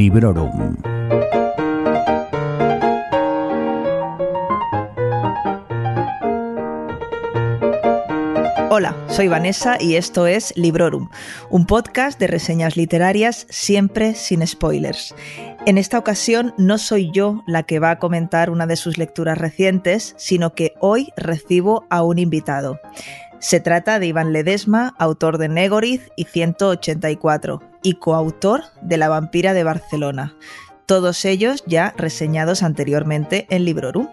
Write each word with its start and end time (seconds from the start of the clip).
Librorum. 0.00 0.78
Hola, 8.70 8.96
soy 9.08 9.28
Vanessa 9.28 9.76
y 9.78 9.96
esto 9.96 10.26
es 10.26 10.54
Librorum, 10.56 11.10
un 11.50 11.66
podcast 11.66 12.18
de 12.18 12.28
reseñas 12.28 12.78
literarias 12.78 13.46
siempre 13.50 14.14
sin 14.14 14.46
spoilers. 14.46 15.14
En 15.66 15.76
esta 15.76 15.98
ocasión 15.98 16.54
no 16.56 16.78
soy 16.78 17.10
yo 17.12 17.44
la 17.46 17.64
que 17.64 17.78
va 17.78 17.90
a 17.90 17.98
comentar 17.98 18.48
una 18.48 18.66
de 18.66 18.76
sus 18.76 18.96
lecturas 18.96 19.36
recientes, 19.36 20.14
sino 20.16 20.54
que 20.54 20.72
hoy 20.80 21.12
recibo 21.14 21.84
a 21.90 22.02
un 22.02 22.18
invitado. 22.18 22.80
Se 23.40 23.58
trata 23.58 23.98
de 23.98 24.06
Iván 24.06 24.34
Ledesma, 24.34 24.94
autor 24.98 25.38
de 25.38 25.48
Negoriz 25.48 26.10
y 26.14 26.24
184, 26.24 27.62
y 27.82 27.94
coautor 27.94 28.64
de 28.82 28.98
La 28.98 29.08
vampira 29.08 29.54
de 29.54 29.64
Barcelona. 29.64 30.36
Todos 30.84 31.24
ellos 31.24 31.64
ya 31.66 31.94
reseñados 31.96 32.62
anteriormente 32.62 33.46
en 33.48 33.64
Librorum. 33.64 34.08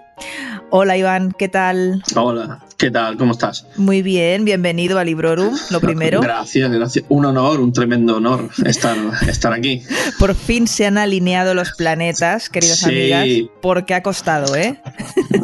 Hola 0.69 0.97
Iván, 0.97 1.31
¿qué 1.31 1.47
tal? 1.47 2.03
Hola, 2.15 2.59
¿qué 2.75 2.91
tal? 2.91 3.17
¿Cómo 3.17 3.31
estás? 3.33 3.65
Muy 3.77 4.01
bien, 4.01 4.43
bienvenido 4.45 4.99
a 4.99 5.03
Librorum, 5.03 5.55
lo 5.69 5.79
primero. 5.79 6.19
Gracias, 6.21 6.69
gracias. 6.71 7.05
Un 7.07 7.25
honor, 7.25 7.61
un 7.61 7.71
tremendo 7.71 8.17
honor 8.17 8.49
estar, 8.65 8.97
estar 9.29 9.53
aquí. 9.53 9.83
Por 10.19 10.35
fin 10.35 10.67
se 10.67 10.85
han 10.85 10.97
alineado 10.97 11.53
los 11.53 11.71
planetas, 11.71 12.49
queridas 12.49 12.79
Sí. 12.79 12.85
amigas, 13.13 13.49
porque 13.61 13.93
ha 13.93 14.03
costado, 14.03 14.55
¿eh? 14.55 14.81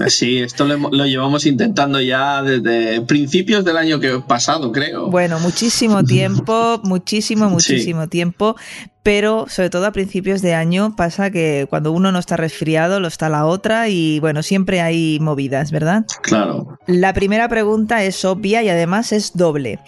Sí, 0.07 0.39
esto 0.39 0.65
lo, 0.65 1.05
llevamos 1.05 1.45
intentando 1.45 2.01
ya 2.01 2.41
desde 2.41 3.01
principios 3.01 3.63
del 3.63 3.77
año 3.77 3.99
que 3.99 4.19
pasado, 4.27 4.71
creo. 4.71 5.07
Bueno, 5.09 5.39
muchísimo 5.39 6.03
tiempo, 6.03 6.81
muchísimo, 6.83 7.49
muchísimo 7.49 8.09
tiempo, 8.09 8.55
pero 9.03 9.45
sobre 9.49 9.69
todo 9.69 9.85
a 9.85 9.91
principios 9.91 10.41
de 10.41 10.55
año 10.55 10.95
pasa 10.95 11.29
que 11.29 11.67
cuando 11.69 11.91
uno 11.91 12.11
no 12.11 12.19
está 12.19 12.37
resfriado, 12.37 13.01
lo 13.01 13.09
está 13.09 13.29
la 13.29 13.45
otra 13.45 13.89
y 13.89 14.19
bueno, 14.21 14.41
siempre 14.41 14.81
hay 14.81 15.19
movidas, 15.19 15.71
¿verdad? 15.71 16.05
Claro. 16.21 16.79
La 16.87 17.13
primera 17.13 17.49
pregunta 17.49 18.03
es 18.03 18.23
obvia 18.23 18.63
y 18.63 18.69
además 18.69 19.11
es 19.11 19.33
doble. 19.35 19.79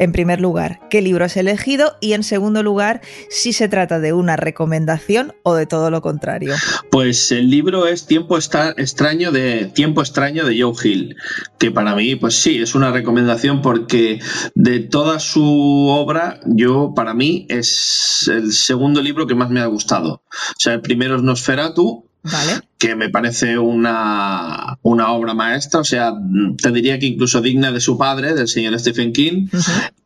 En 0.00 0.12
primer 0.12 0.40
lugar, 0.40 0.80
¿qué 0.88 1.02
libro 1.02 1.26
has 1.26 1.36
elegido? 1.36 1.94
Y 2.00 2.14
en 2.14 2.22
segundo 2.22 2.62
lugar, 2.62 3.02
si 3.28 3.52
se 3.52 3.68
trata 3.68 4.00
de 4.00 4.14
una 4.14 4.34
recomendación 4.34 5.34
o 5.42 5.54
de 5.54 5.66
todo 5.66 5.90
lo 5.90 6.00
contrario. 6.00 6.54
Pues 6.90 7.30
el 7.32 7.50
libro 7.50 7.86
es 7.86 8.06
Tiempo 8.06 8.38
extraño 8.38 9.30
de 9.30 9.66
Tiempo 9.66 10.00
extraño 10.00 10.46
de 10.46 10.58
Joe 10.58 10.72
Hill, 10.82 11.16
que 11.58 11.70
para 11.70 11.94
mí, 11.94 12.16
pues 12.16 12.34
sí, 12.36 12.62
es 12.62 12.74
una 12.74 12.90
recomendación 12.90 13.60
porque 13.60 14.20
de 14.54 14.80
toda 14.80 15.20
su 15.20 15.88
obra, 15.90 16.40
yo 16.46 16.94
para 16.96 17.12
mí 17.12 17.44
es 17.50 18.26
el 18.32 18.52
segundo 18.52 19.02
libro 19.02 19.26
que 19.26 19.34
más 19.34 19.50
me 19.50 19.60
ha 19.60 19.66
gustado. 19.66 20.22
O 20.32 20.58
sea, 20.58 20.72
el 20.72 20.80
primero 20.80 21.16
es 21.16 21.22
Nosferatu, 21.22 22.09
¿Vale? 22.22 22.60
que 22.78 22.96
me 22.96 23.10
parece 23.10 23.58
una, 23.58 24.78
una 24.82 25.10
obra 25.12 25.34
maestra, 25.34 25.80
o 25.80 25.84
sea, 25.84 26.14
te 26.62 26.70
diría 26.72 26.98
que 26.98 27.06
incluso 27.06 27.42
digna 27.42 27.72
de 27.72 27.80
su 27.80 27.98
padre, 27.98 28.32
del 28.34 28.48
señor 28.48 28.78
Stephen 28.80 29.12
King, 29.12 29.48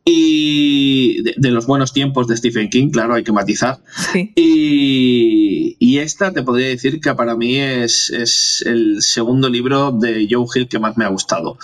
y 0.03 1.21
de, 1.23 1.35
de 1.37 1.51
los 1.51 1.65
buenos 1.67 1.93
tiempos 1.93 2.27
de 2.27 2.35
Stephen 2.37 2.69
King, 2.69 2.89
claro, 2.89 3.15
hay 3.15 3.23
que 3.23 3.31
matizar. 3.31 3.79
Sí. 4.11 4.31
Y, 4.35 5.77
y 5.79 5.97
esta 5.99 6.31
te 6.33 6.43
podría 6.43 6.67
decir 6.67 6.99
que 6.99 7.13
para 7.15 7.35
mí 7.35 7.57
es, 7.57 8.09
es 8.09 8.61
el 8.65 9.01
segundo 9.01 9.49
libro 9.49 9.91
de 9.91 10.27
Joe 10.29 10.45
Hill 10.53 10.67
que 10.67 10.79
más 10.79 10.97
me 10.97 11.05
ha 11.05 11.09
gustado. 11.09 11.57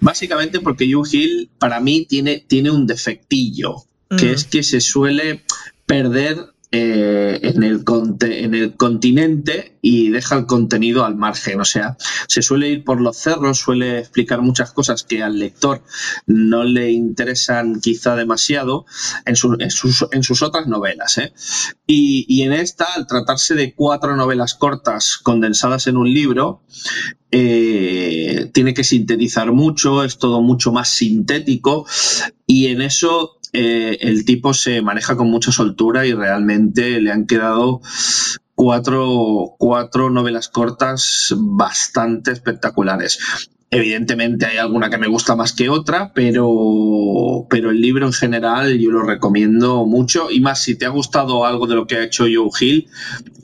Básicamente 0.00 0.60
porque 0.60 0.90
Joe 0.92 1.08
Hill 1.10 1.50
para 1.58 1.80
mí 1.80 2.06
tiene, 2.08 2.44
tiene 2.46 2.70
un 2.70 2.86
defectillo, 2.86 3.84
que 4.16 4.26
Mm. 4.26 4.34
es 4.34 4.44
que 4.44 4.62
se 4.62 4.80
suele 4.80 5.42
perder 5.86 6.53
eh, 6.76 7.38
en, 7.40 7.62
el 7.62 7.84
en 8.20 8.52
el 8.52 8.74
continente 8.74 9.78
y 9.80 10.10
deja 10.10 10.34
el 10.34 10.46
contenido 10.46 11.04
al 11.04 11.14
margen. 11.14 11.60
O 11.60 11.64
sea, 11.64 11.96
se 12.26 12.42
suele 12.42 12.68
ir 12.68 12.82
por 12.82 13.00
los 13.00 13.16
cerros, 13.16 13.60
suele 13.60 14.00
explicar 14.00 14.42
muchas 14.42 14.72
cosas 14.72 15.04
que 15.04 15.22
al 15.22 15.38
lector 15.38 15.84
no 16.26 16.64
le 16.64 16.90
interesan 16.90 17.80
quizá 17.80 18.16
demasiado 18.16 18.86
en, 19.24 19.36
en 19.60 19.70
sus, 19.70 20.04
en 20.10 20.24
sus 20.24 20.42
otras 20.42 20.66
novelas. 20.66 21.16
¿eh? 21.18 21.32
Y, 21.86 22.26
y 22.28 22.42
en 22.42 22.52
esta, 22.52 22.86
al 22.96 23.06
tratarse 23.06 23.54
de 23.54 23.72
cuatro 23.72 24.16
novelas 24.16 24.54
cortas 24.54 25.18
condensadas 25.18 25.86
en 25.86 25.96
un 25.96 26.12
libro, 26.12 26.64
eh, 27.30 28.50
tiene 28.52 28.74
que 28.74 28.82
sintetizar 28.82 29.52
mucho, 29.52 30.02
es 30.02 30.18
todo 30.18 30.42
mucho 30.42 30.72
más 30.72 30.88
sintético 30.88 31.86
y 32.48 32.66
en 32.66 32.82
eso 32.82 33.38
eh, 33.54 33.98
el 34.00 34.24
tipo 34.24 34.52
se 34.52 34.82
maneja 34.82 35.16
con 35.16 35.30
mucha 35.30 35.52
soltura 35.52 36.04
y 36.04 36.12
realmente 36.12 37.00
le 37.00 37.12
han 37.12 37.24
quedado 37.24 37.80
cuatro, 38.56 39.54
cuatro 39.58 40.10
novelas 40.10 40.48
cortas 40.48 41.32
bastante 41.36 42.32
espectaculares. 42.32 43.48
Evidentemente 43.70 44.46
hay 44.46 44.56
alguna 44.56 44.90
que 44.90 44.98
me 44.98 45.06
gusta 45.06 45.36
más 45.36 45.52
que 45.52 45.68
otra, 45.68 46.12
pero, 46.14 47.46
pero 47.48 47.70
el 47.70 47.80
libro 47.80 48.06
en 48.06 48.12
general 48.12 48.76
yo 48.76 48.90
lo 48.90 49.02
recomiendo 49.02 49.86
mucho 49.86 50.32
y 50.32 50.40
más 50.40 50.60
si 50.60 50.76
te 50.76 50.86
ha 50.86 50.90
gustado 50.90 51.46
algo 51.46 51.68
de 51.68 51.76
lo 51.76 51.86
que 51.86 51.96
ha 51.96 52.02
hecho 52.02 52.24
Joe 52.24 52.50
Hill, 52.60 52.88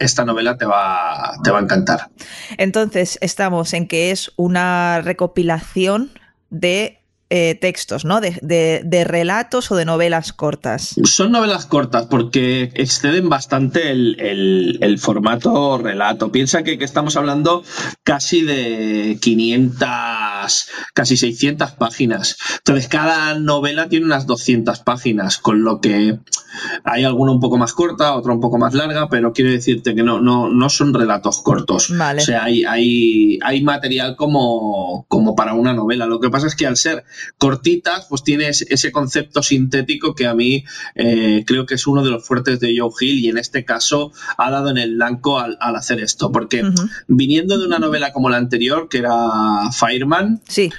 esta 0.01 0.25
novela 0.25 0.57
te 0.57 0.67
va, 0.67 1.35
te 1.45 1.53
va 1.53 1.61
a 1.61 1.63
encantar. 1.63 2.11
Entonces, 2.59 3.17
estamos 3.21 3.75
en 3.75 3.87
que 3.87 4.11
es 4.11 4.33
una 4.37 5.03
recopilación 5.03 6.11
de 6.51 7.00
eh, 7.31 7.55
textos, 7.61 8.05
¿no? 8.05 8.21
De, 8.21 8.39
de- 8.43 8.83
de 8.85 9.05
relatos 9.05 9.71
o 9.71 9.77
de 9.77 9.85
novelas 9.85 10.33
cortas. 10.33 10.95
Son 11.05 11.31
novelas 11.33 11.65
cortas 11.67 12.07
porque 12.11 12.71
exceden 12.75 13.29
bastante 13.29 13.91
el, 13.91 14.21
el- 14.21 14.79
el 14.83 14.99
formato 14.99 15.79
relato. 15.79 16.31
Piensa 16.33 16.63
que, 16.65 16.77
que 16.79 16.85
estamos 16.85 17.17
hablando 17.17 17.65
casi 18.05 18.43
de 18.43 19.19
500, 19.21 20.69
casi 20.95 21.17
600 21.17 21.71
páginas. 21.73 22.37
Entonces, 22.59 22.89
cada 22.89 23.35
novela 23.39 23.89
tiene 23.89 24.07
unas 24.07 24.27
200 24.27 24.81
páginas, 24.81 25.39
con 25.39 25.63
lo 25.63 25.81
que 25.81 26.19
hay 26.85 27.05
alguna 27.05 27.33
un 27.33 27.41
poco 27.41 27.57
más 27.59 27.73
corta, 27.73 28.15
otra 28.15 28.33
un 28.33 28.41
poco 28.41 28.59
más 28.59 28.75
larga, 28.75 29.09
pero 29.09 29.33
quiero 29.33 29.51
decirte 29.51 29.95
que 29.95 30.03
no, 30.03 30.21
no, 30.21 30.49
no 30.49 30.69
son 30.69 30.95
relatos 30.95 31.43
cortos. 31.43 31.97
Vale. 31.97 32.23
O 32.23 32.25
sea, 32.25 32.45
hay, 32.45 32.65
hay, 32.65 33.39
hay 33.43 33.63
material 33.63 34.17
como, 34.17 35.05
como 35.09 35.35
para 35.35 35.55
una 35.55 35.73
novela. 35.73 36.07
Lo 36.07 36.21
que 36.21 36.31
pasa 36.31 36.47
es 36.47 36.55
que 36.55 36.67
al 36.67 36.77
ser 36.77 37.05
cortitas, 37.39 38.07
pues 38.09 38.23
tienes 38.23 38.63
ese 38.63 38.93
concepto 38.93 39.43
sintético 39.43 40.15
que 40.15 40.27
a 40.27 40.35
mí 40.35 40.65
eh, 40.95 41.45
creo 41.47 41.67
que 41.67 41.75
es 41.75 41.87
uno 41.87 42.03
de 42.03 42.11
los 42.11 42.27
fuertes 42.27 42.61
de 42.61 42.77
Joe 42.79 42.91
Hill 43.01 43.25
y 43.25 43.29
en 43.29 43.39
este 43.39 43.65
caso 43.65 44.13
ha 44.37 44.51
dado 44.51 44.71
en 44.71 44.79
el 44.79 44.95
blanco 44.95 45.39
al, 45.39 45.57
al 45.61 45.77
hacer 45.77 46.01
esto. 46.01 46.33
Porque 46.33 46.65
viniendo 47.09 47.59
de 47.59 47.67
una 47.67 47.79
novela 47.79 48.13
como 48.13 48.31
la 48.31 48.37
anterior, 48.37 48.89
que 48.89 48.99
era 48.99 49.71
Fireman, 49.73 50.41
Sí, 50.49 50.71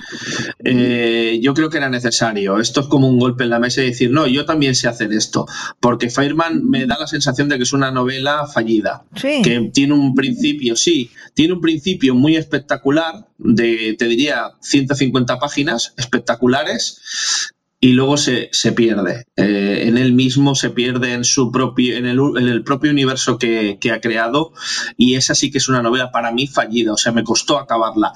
eh, 0.64 1.40
yo 1.42 1.54
creo 1.54 1.70
que 1.70 1.78
era 1.78 1.90
necesario. 1.90 2.60
Esto 2.60 2.82
es 2.82 2.88
como 2.88 3.08
un 3.08 3.20
golpe 3.20 3.44
en 3.44 3.50
la 3.50 3.60
mesa 3.60 3.82
y 3.82 3.88
decir, 3.88 4.12
no, 4.12 4.28
yo 4.28 4.46
también 4.46 4.76
sé 4.76 4.88
hacer 4.88 5.12
esto. 5.14 5.48
Porque 5.80 6.10
Fireman 6.10 6.70
me 6.70 6.86
da 6.86 6.98
la 7.00 7.08
sensación 7.08 7.50
de 7.50 7.58
que 7.58 7.64
es 7.64 7.74
una 7.74 7.92
novela 7.92 8.48
fallida 8.48 9.06
sí. 9.16 9.42
que 9.44 9.72
tiene 9.74 9.94
un 9.94 10.14
principio, 10.14 10.76
sí, 10.76 11.12
tiene 11.34 11.54
un 11.54 11.62
principio 11.62 12.16
muy 12.16 12.36
espectacular, 12.36 13.28
de, 13.38 13.96
te 13.98 14.06
diría, 14.06 14.52
150 14.62 15.40
páginas 15.40 15.94
espectaculares, 15.98 17.52
y 17.84 17.94
luego 17.94 18.16
se, 18.16 18.50
se 18.52 18.72
pierde. 18.74 19.26
Eh, 19.36 19.86
en 19.88 19.98
él 19.98 20.14
mismo 20.14 20.54
se 20.54 20.70
pierde 20.70 21.14
en 21.14 21.24
su 21.24 21.52
propio, 21.52 21.98
en 21.98 22.06
el, 22.06 22.20
en 22.38 22.48
el 22.48 22.64
propio 22.64 22.92
universo 22.92 23.40
que, 23.40 23.80
que 23.82 23.92
ha 23.92 24.00
creado, 24.00 24.54
y 24.98 25.16
esa 25.16 25.34
sí 25.34 25.50
que 25.50 25.58
es 25.58 25.68
una 25.68 25.82
novela 25.82 26.12
para 26.12 26.32
mí 26.32 26.46
fallida, 26.46 26.94
o 26.94 26.98
sea, 26.98 27.12
me 27.12 27.24
costó 27.24 27.58
acabarla. 27.58 28.14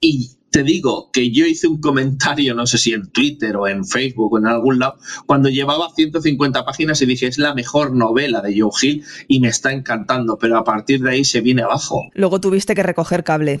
Y 0.00 0.37
te 0.50 0.62
digo 0.62 1.10
que 1.12 1.30
yo 1.30 1.46
hice 1.46 1.68
un 1.68 1.80
comentario, 1.80 2.54
no 2.54 2.66
sé 2.66 2.78
si 2.78 2.92
en 2.92 3.10
Twitter 3.10 3.56
o 3.56 3.68
en 3.68 3.84
Facebook 3.84 4.32
o 4.32 4.38
en 4.38 4.46
algún 4.46 4.78
lado, 4.78 4.98
cuando 5.26 5.48
llevaba 5.48 5.90
150 5.94 6.64
páginas 6.64 7.00
y 7.02 7.06
dije, 7.06 7.26
es 7.26 7.38
la 7.38 7.54
mejor 7.54 7.94
novela 7.94 8.40
de 8.40 8.58
Joe 8.58 8.70
Hill 8.80 9.04
y 9.26 9.40
me 9.40 9.48
está 9.48 9.72
encantando, 9.72 10.38
pero 10.38 10.56
a 10.56 10.64
partir 10.64 11.02
de 11.02 11.10
ahí 11.10 11.24
se 11.24 11.40
viene 11.40 11.62
abajo. 11.62 12.02
Luego 12.14 12.40
tuviste 12.40 12.74
que 12.74 12.82
recoger 12.82 13.24
cable. 13.24 13.60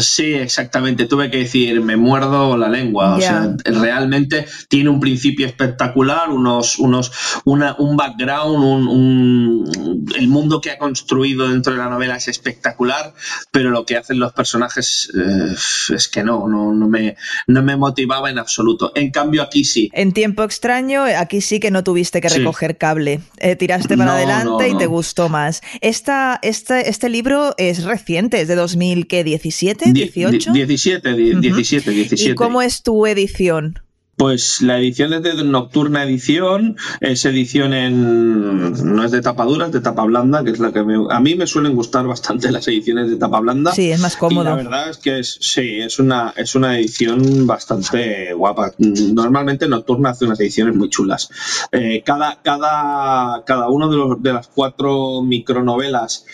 Sí, 0.00 0.34
exactamente. 0.34 1.06
Tuve 1.06 1.30
que 1.30 1.38
decir, 1.38 1.80
me 1.80 1.96
muerdo 1.96 2.56
la 2.56 2.68
lengua. 2.68 3.16
O 3.16 3.18
Ya. 3.18 3.28
sea, 3.28 3.56
realmente 3.64 4.46
tiene 4.68 4.90
un 4.90 5.00
principio 5.00 5.44
espectacular, 5.46 6.30
unos, 6.30 6.78
unos, 6.78 7.10
una, 7.44 7.74
un 7.78 7.96
background, 7.96 8.62
un, 8.64 8.86
un- 8.88 10.04
el 10.16 10.28
mundo 10.28 10.60
que 10.60 10.70
ha 10.70 10.78
construido 10.78 11.48
dentro 11.48 11.72
de 11.72 11.78
la 11.78 11.88
novela 11.88 12.16
es 12.16 12.28
espectacular, 12.28 13.12
pero 13.50 13.70
lo 13.70 13.84
que 13.84 13.96
hacen 13.96 14.18
los 14.20 14.32
personajes 14.32 15.10
eh, 15.16 15.54
es 15.94 16.08
que 16.08 16.22
no, 16.22 16.46
no, 16.48 16.72
no 16.72 16.88
me, 16.88 17.16
no 17.48 17.62
me 17.62 17.76
motivaba 17.76 18.30
en 18.30 18.38
absoluto. 18.38 18.92
En 18.94 19.10
cambio, 19.10 19.42
aquí 19.42 19.64
sí. 19.64 19.90
En 19.94 20.12
tiempo 20.12 20.44
extraño, 20.44 21.04
aquí 21.18 21.40
sí 21.40 21.58
que 21.60 21.70
no 21.70 21.82
tuviste 21.82 22.20
que 22.20 22.28
Sí. 22.30 22.38
recoger 22.38 22.78
cable. 22.78 23.20
Eh, 23.38 23.56
tiraste 23.56 23.96
para 23.96 24.12
No, 24.12 24.16
adelante 24.16 24.68
no, 24.70 24.76
y 24.76 24.78
te 24.78 24.86
gustó 24.86 25.28
más. 25.28 25.60
Esta, 25.80 26.38
esta- 26.42 26.80
este 26.80 27.08
libro 27.08 27.54
es 27.58 27.82
reciente, 27.84 28.40
es 28.40 28.48
de 28.48 28.54
2017, 28.54 29.61
Die- 29.92 30.02
18. 30.04 30.52
die- 30.52 30.66
17, 30.66 31.14
die- 31.14 31.32
Ujú. 31.32 31.40
17, 31.40 31.90
17. 31.90 32.30
¿Y 32.32 32.34
cómo 32.34 32.62
es 32.62 32.82
tu 32.82 33.06
edición? 33.06 33.78
Pues 34.14 34.60
la 34.60 34.78
edición 34.78 35.14
es 35.14 35.22
de 35.22 35.42
Nocturna 35.42 36.04
Edición, 36.04 36.76
es 37.00 37.24
edición 37.24 37.72
en. 37.72 38.72
no 38.94 39.04
es 39.04 39.10
de 39.10 39.22
tapa 39.22 39.44
dura, 39.46 39.66
es 39.66 39.72
de 39.72 39.80
tapa 39.80 40.04
blanda, 40.04 40.44
que 40.44 40.50
es 40.50 40.58
la 40.60 40.70
que 40.70 40.80
a 40.80 41.20
mí 41.20 41.34
me 41.34 41.46
suelen 41.46 41.74
gustar 41.74 42.06
bastante 42.06 42.52
las 42.52 42.68
ediciones 42.68 43.08
de 43.10 43.16
tapa 43.16 43.40
blanda. 43.40 43.72
Sí, 43.72 43.90
es 43.90 43.98
más 44.00 44.16
cómodo. 44.16 44.44
la 44.44 44.54
verdad 44.54 44.90
es 44.90 44.98
que 44.98 45.18
es, 45.18 45.38
sí, 45.40 45.78
es 45.80 45.98
una, 45.98 46.34
es 46.36 46.54
una 46.54 46.78
edición 46.78 47.46
bastante 47.46 48.34
guapa. 48.34 48.72
Normalmente 48.78 49.66
Nocturna 49.66 50.10
hace 50.10 50.26
unas 50.26 50.38
ediciones 50.40 50.76
muy 50.76 50.90
chulas. 50.90 51.30
Eh, 51.72 52.02
cada, 52.04 52.38
cada, 52.42 53.42
cada 53.46 53.70
uno 53.70 53.88
de, 53.90 53.96
los, 53.96 54.22
de 54.22 54.32
las 54.34 54.46
cuatro 54.48 55.22
micronovelas 55.22 56.26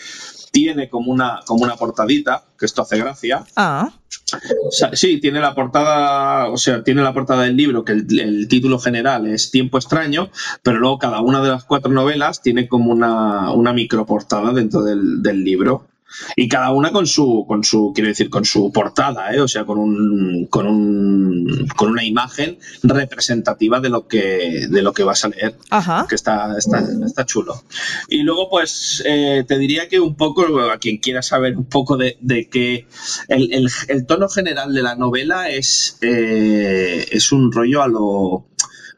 tiene 0.51 0.89
como 0.89 1.11
una, 1.11 1.41
como 1.45 1.63
una 1.63 1.75
portadita, 1.75 2.43
que 2.57 2.65
esto 2.65 2.81
hace 2.81 2.97
gracia. 2.97 3.43
Ah. 3.55 3.91
sí, 4.93 5.19
tiene 5.19 5.39
la 5.39 5.55
portada, 5.55 6.49
o 6.49 6.57
sea, 6.57 6.83
tiene 6.83 7.01
la 7.01 7.13
portada 7.13 7.43
del 7.43 7.55
libro, 7.55 7.83
que 7.83 7.93
el, 7.93 8.47
título 8.47 8.79
general 8.79 9.27
es 9.27 9.51
Tiempo 9.51 9.77
extraño, 9.77 10.29
pero 10.63 10.79
luego 10.79 10.99
cada 10.99 11.21
una 11.21 11.41
de 11.41 11.49
las 11.49 11.63
cuatro 11.63 11.91
novelas 11.91 12.41
tiene 12.41 12.67
como 12.67 12.91
una, 12.91 13.51
una 13.51 13.73
microportada 13.73 14.53
dentro 14.53 14.83
del, 14.83 15.21
del 15.21 15.43
libro. 15.43 15.87
Y 16.35 16.47
cada 16.47 16.71
una 16.71 16.91
con 16.91 17.07
su, 17.07 17.45
con 17.47 17.63
su, 17.63 17.91
quiero 17.93 18.09
decir, 18.09 18.29
con 18.29 18.45
su 18.45 18.71
portada, 18.71 19.33
¿eh? 19.33 19.39
o 19.39 19.47
sea, 19.47 19.65
con 19.65 19.77
un, 19.77 20.47
con 20.49 20.65
un, 20.65 21.67
con 21.75 21.91
una 21.91 22.03
imagen 22.03 22.57
representativa 22.83 23.79
de 23.79 23.89
lo 23.89 24.07
que, 24.07 24.67
de 24.69 24.81
lo 24.81 24.93
que 24.93 25.03
vas 25.03 25.25
a 25.25 25.29
leer. 25.29 25.55
Ajá. 25.69 26.05
Que 26.09 26.15
está, 26.15 26.57
está, 26.57 26.83
está 27.05 27.25
chulo. 27.25 27.63
Y 28.07 28.23
luego, 28.23 28.49
pues, 28.49 29.03
eh, 29.05 29.43
te 29.47 29.57
diría 29.57 29.87
que 29.87 29.99
un 29.99 30.15
poco, 30.15 30.59
a 30.61 30.77
quien 30.77 30.97
quiera 30.97 31.21
saber 31.21 31.55
un 31.57 31.65
poco 31.65 31.97
de, 31.97 32.17
de 32.21 32.49
que 32.49 32.87
el, 33.27 33.53
el, 33.53 33.69
el, 33.87 34.05
tono 34.05 34.29
general 34.29 34.73
de 34.73 34.81
la 34.81 34.95
novela 34.95 35.49
es, 35.49 35.97
eh, 36.01 37.07
es 37.11 37.31
un 37.31 37.51
rollo 37.51 37.81
a 37.81 37.87
lo, 37.87 38.45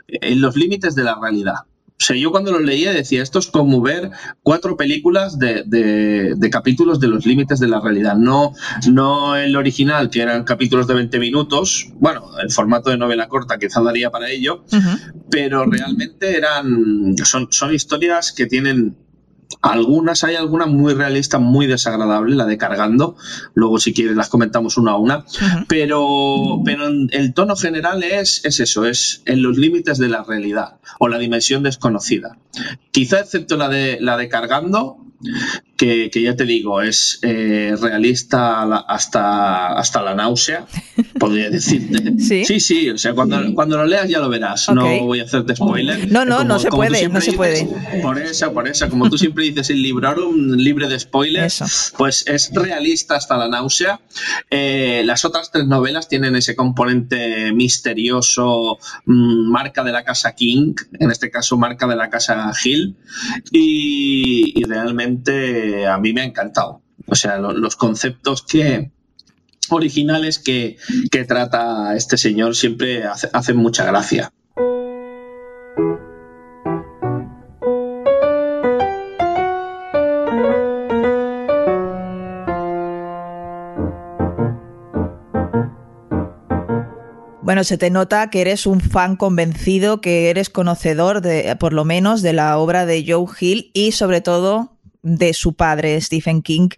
en 0.07 0.41
los 0.41 0.55
límites 0.55 0.95
de 0.95 1.03
la 1.03 1.17
realidad. 1.21 1.55
O 2.01 2.03
sea, 2.03 2.15
yo 2.15 2.31
cuando 2.31 2.51
lo 2.51 2.59
leía 2.59 2.91
decía, 2.91 3.21
esto 3.21 3.37
es 3.37 3.45
como 3.45 3.79
ver 3.79 4.09
cuatro 4.41 4.75
películas 4.75 5.37
de, 5.37 5.63
de, 5.67 6.33
de, 6.35 6.49
capítulos 6.49 6.99
de 6.99 7.07
los 7.07 7.27
límites 7.27 7.59
de 7.59 7.67
la 7.67 7.79
realidad. 7.79 8.15
No, 8.15 8.53
no 8.91 9.35
el 9.35 9.55
original, 9.55 10.09
que 10.09 10.21
eran 10.21 10.43
capítulos 10.43 10.87
de 10.87 10.95
20 10.95 11.19
minutos. 11.19 11.89
Bueno, 11.99 12.39
el 12.39 12.49
formato 12.49 12.89
de 12.89 12.97
novela 12.97 13.27
corta 13.27 13.59
quizá 13.59 13.81
daría 13.81 14.09
para 14.09 14.31
ello. 14.31 14.63
Uh 14.71 14.77
-huh. 14.77 14.99
Pero 15.29 15.65
realmente 15.67 16.35
eran, 16.35 17.15
son, 17.23 17.49
son 17.51 17.71
historias 17.71 18.31
que 18.31 18.47
tienen 18.47 18.97
algunas, 19.61 20.23
hay 20.23 20.35
alguna 20.35 20.65
muy 20.65 20.93
realista, 20.93 21.39
muy 21.39 21.67
desagradable, 21.67 22.35
la 22.35 22.45
de 22.45 22.57
cargando. 22.57 23.15
Luego, 23.53 23.79
si 23.79 23.93
quieres, 23.93 24.15
las 24.15 24.29
comentamos 24.29 24.77
una 24.77 24.91
a 24.91 24.97
una. 24.97 25.17
Uh 25.17 25.21
-huh. 25.21 25.65
Pero, 25.67 26.61
pero 26.65 26.87
el 26.87 27.33
tono 27.33 27.55
general 27.55 28.03
es, 28.03 28.43
es 28.45 28.59
eso, 28.59 28.85
es 28.85 29.21
en 29.25 29.41
los 29.41 29.57
límites 29.57 29.97
de 29.97 30.09
la 30.09 30.23
realidad 30.23 30.77
o 30.99 31.07
la 31.07 31.17
dimensión 31.17 31.63
desconocida. 31.63 32.37
Quizá 32.91 33.19
excepto 33.19 33.57
la 33.57 33.69
de, 33.69 33.97
la 34.01 34.17
de 34.17 34.29
cargando, 34.29 34.97
que, 35.77 36.09
que, 36.11 36.21
ya 36.21 36.35
te 36.35 36.45
digo, 36.45 36.81
es 36.81 37.19
eh, 37.21 37.75
realista 37.79 38.63
hasta, 38.81 39.73
hasta 39.73 40.01
la 40.01 40.15
náusea, 40.15 40.65
podría 41.21 41.51
decirte. 41.51 42.15
¿Sí? 42.17 42.45
sí, 42.45 42.59
sí, 42.59 42.89
o 42.89 42.97
sea, 42.97 43.13
cuando, 43.13 43.37
cuando 43.53 43.77
lo 43.77 43.85
leas 43.85 44.09
ya 44.09 44.19
lo 44.19 44.27
verás, 44.27 44.67
okay. 44.67 44.99
no 44.99 45.05
voy 45.05 45.19
a 45.19 45.25
hacerte 45.25 45.55
spoiler. 45.55 46.11
No, 46.11 46.25
no, 46.25 46.37
como, 46.37 46.49
no 46.49 46.59
se 46.59 46.69
puede, 46.69 47.07
no 47.09 47.21
se 47.21 47.33
puede. 47.33 47.69
Por 48.01 48.17
eso, 48.17 48.51
por 48.51 48.67
eso, 48.67 48.89
como 48.89 49.07
tú 49.07 49.19
siempre 49.19 49.43
dices, 49.43 49.69
el 49.69 49.83
librorum 49.83 50.53
libre 50.53 50.89
de 50.89 50.99
spoilers, 50.99 51.61
eso. 51.61 51.95
pues 51.95 52.25
es 52.27 52.49
realista 52.51 53.17
hasta 53.17 53.37
la 53.37 53.47
náusea. 53.47 54.01
Eh, 54.49 55.03
las 55.05 55.23
otras 55.23 55.51
tres 55.51 55.67
novelas 55.67 56.09
tienen 56.09 56.35
ese 56.35 56.55
componente 56.55 57.53
misterioso, 57.53 58.79
mmm, 59.05 59.51
marca 59.51 59.83
de 59.83 59.91
la 59.91 60.03
casa 60.03 60.33
King, 60.33 60.73
en 60.99 61.11
este 61.11 61.29
caso 61.29 61.55
marca 61.55 61.85
de 61.85 61.97
la 61.97 62.09
casa 62.09 62.51
Hill, 62.63 62.97
y, 63.51 64.59
y 64.59 64.63
realmente 64.63 65.85
a 65.85 65.99
mí 65.99 66.13
me 66.13 66.21
ha 66.21 66.25
encantado. 66.25 66.81
O 67.05 67.13
sea, 67.13 67.37
lo, 67.37 67.53
los 67.53 67.75
conceptos 67.75 68.41
que 68.41 68.89
originales 69.75 70.39
que, 70.39 70.77
que, 71.11 71.25
trata 71.25 71.95
este 71.95 72.17
señor 72.17 72.55
siempre 72.55 73.03
hace, 73.03 73.29
hacen 73.33 73.57
mucha 73.57 73.85
gracia. 73.85 74.31
Bueno, 87.51 87.65
se 87.65 87.77
te 87.77 87.89
nota 87.89 88.29
que 88.29 88.39
eres 88.39 88.65
un 88.65 88.79
fan 88.79 89.17
convencido, 89.17 89.99
que 89.99 90.29
eres 90.29 90.49
conocedor 90.49 91.19
de, 91.19 91.53
por 91.57 91.73
lo 91.73 91.83
menos, 91.83 92.21
de 92.21 92.31
la 92.31 92.57
obra 92.57 92.85
de 92.85 93.03
Joe 93.05 93.25
Hill 93.37 93.71
y 93.73 93.91
sobre 93.91 94.21
todo 94.21 94.77
de 95.03 95.33
su 95.33 95.53
padre, 95.53 95.99
Stephen 96.01 96.41
King. 96.41 96.69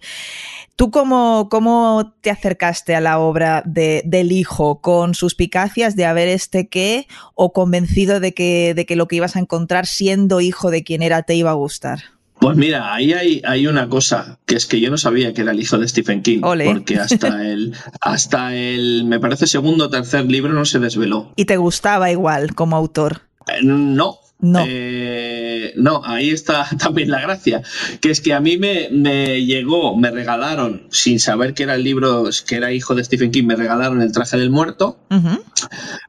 ¿Tú 0.76 0.90
cómo, 0.90 1.50
cómo 1.52 2.16
te 2.22 2.32
acercaste 2.32 2.96
a 2.96 3.02
la 3.02 3.20
obra 3.20 3.62
de, 3.66 4.02
del 4.06 4.32
hijo? 4.32 4.82
¿Con 4.82 5.14
suspicacias 5.14 5.96
de 5.96 6.06
a 6.06 6.14
ver 6.14 6.28
este 6.28 6.68
qué? 6.68 7.08
¿O 7.36 7.54
convencido 7.54 8.20
de 8.20 8.34
que, 8.34 8.74
de 8.76 8.86
que 8.86 8.96
lo 8.96 9.08
que 9.08 9.18
ibas 9.18 9.36
a 9.36 9.40
encontrar 9.40 9.86
siendo 9.86 10.42
hijo 10.42 10.72
de 10.72 10.84
quien 10.84 11.04
era 11.04 11.24
te 11.24 11.36
iba 11.36 11.52
a 11.52 11.56
gustar? 11.56 12.00
Pues 12.40 12.58
mira, 12.58 12.94
ahí 12.94 13.14
hay, 13.14 13.42
hay, 13.46 13.68
una 13.68 13.88
cosa, 13.88 14.40
que 14.46 14.56
es 14.56 14.66
que 14.66 14.82
yo 14.82 14.90
no 14.90 14.98
sabía 14.98 15.34
que 15.34 15.42
era 15.42 15.52
el 15.52 15.62
hijo 15.62 15.78
de 15.78 15.88
Stephen 15.88 16.22
King, 16.22 16.42
porque 16.42 16.98
hasta 16.98 17.42
el, 17.48 17.74
hasta 18.02 18.54
el, 18.54 19.06
me 19.06 19.20
parece, 19.20 19.48
segundo 19.48 19.86
o 19.86 19.90
tercer 19.90 20.26
libro 20.26 20.52
no 20.52 20.66
se 20.66 20.80
desveló. 20.80 21.32
¿Y 21.38 21.46
te 21.46 21.56
gustaba 21.56 22.12
igual 22.12 22.54
como 22.54 22.76
autor? 22.76 23.22
Eh, 23.48 23.62
no. 23.64 24.18
No. 24.44 24.66
Eh, 24.68 25.72
no, 25.78 26.02
ahí 26.04 26.30
está 26.30 26.68
también 26.78 27.10
la 27.10 27.22
gracia, 27.22 27.64
que 28.02 28.12
es 28.12 28.20
que 28.20 28.34
a 28.34 28.42
mí 28.42 28.58
me, 28.58 28.90
me, 28.92 29.46
llegó, 29.46 29.96
me 29.96 30.12
regalaron, 30.12 30.86
sin 30.90 31.22
saber 31.22 31.54
que 31.54 31.64
era 31.64 31.76
el 31.76 31.84
libro, 31.86 32.26
que 32.46 32.58
era 32.58 32.74
hijo 32.74 32.94
de 32.94 33.06
Stephen 33.06 33.32
King, 33.32 33.46
me 33.46 33.56
regalaron 33.56 34.02
el 34.02 34.12
traje 34.12 34.36
del 34.38 34.50
muerto, 34.50 35.00
uh 35.10 35.16
-huh. 35.16 35.44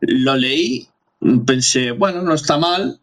lo 0.01 0.35
leí, 0.35 0.89
pensé, 1.47 1.93
bueno, 1.93 2.23
no 2.23 2.35
está 2.35 2.59
mal, 2.59 2.99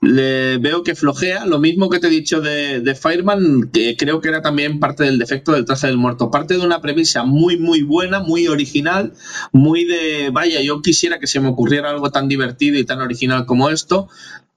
le 0.00 0.58
veo 0.58 0.84
que 0.84 0.94
flojea, 0.94 1.44
lo 1.44 1.58
mismo 1.58 1.88
que 1.88 1.98
te 1.98 2.06
he 2.06 2.10
dicho 2.10 2.40
de, 2.40 2.80
de, 2.80 2.94
Fireman, 2.94 3.70
que 3.72 3.96
creo 3.96 4.20
que 4.20 4.28
era 4.28 4.42
también 4.42 4.78
parte 4.78 5.04
del 5.04 5.18
defecto 5.18 5.52
del 5.52 5.64
traje 5.64 5.88
del 5.88 5.96
muerto, 5.96 6.30
parte 6.30 6.54
de 6.54 6.64
una 6.64 6.80
premisa 6.80 7.24
muy 7.24 7.58
muy 7.58 7.82
buena, 7.82 8.20
muy 8.20 8.46
original, 8.46 9.14
muy 9.50 9.84
de, 9.84 10.30
vaya, 10.32 10.60
yo 10.60 10.80
quisiera 10.82 11.18
que 11.18 11.26
se 11.26 11.40
me 11.40 11.48
ocurriera 11.48 11.90
algo 11.90 12.10
tan 12.10 12.28
divertido 12.28 12.78
y 12.78 12.84
tan 12.84 13.00
original 13.00 13.44
como 13.44 13.70
esto, 13.70 14.08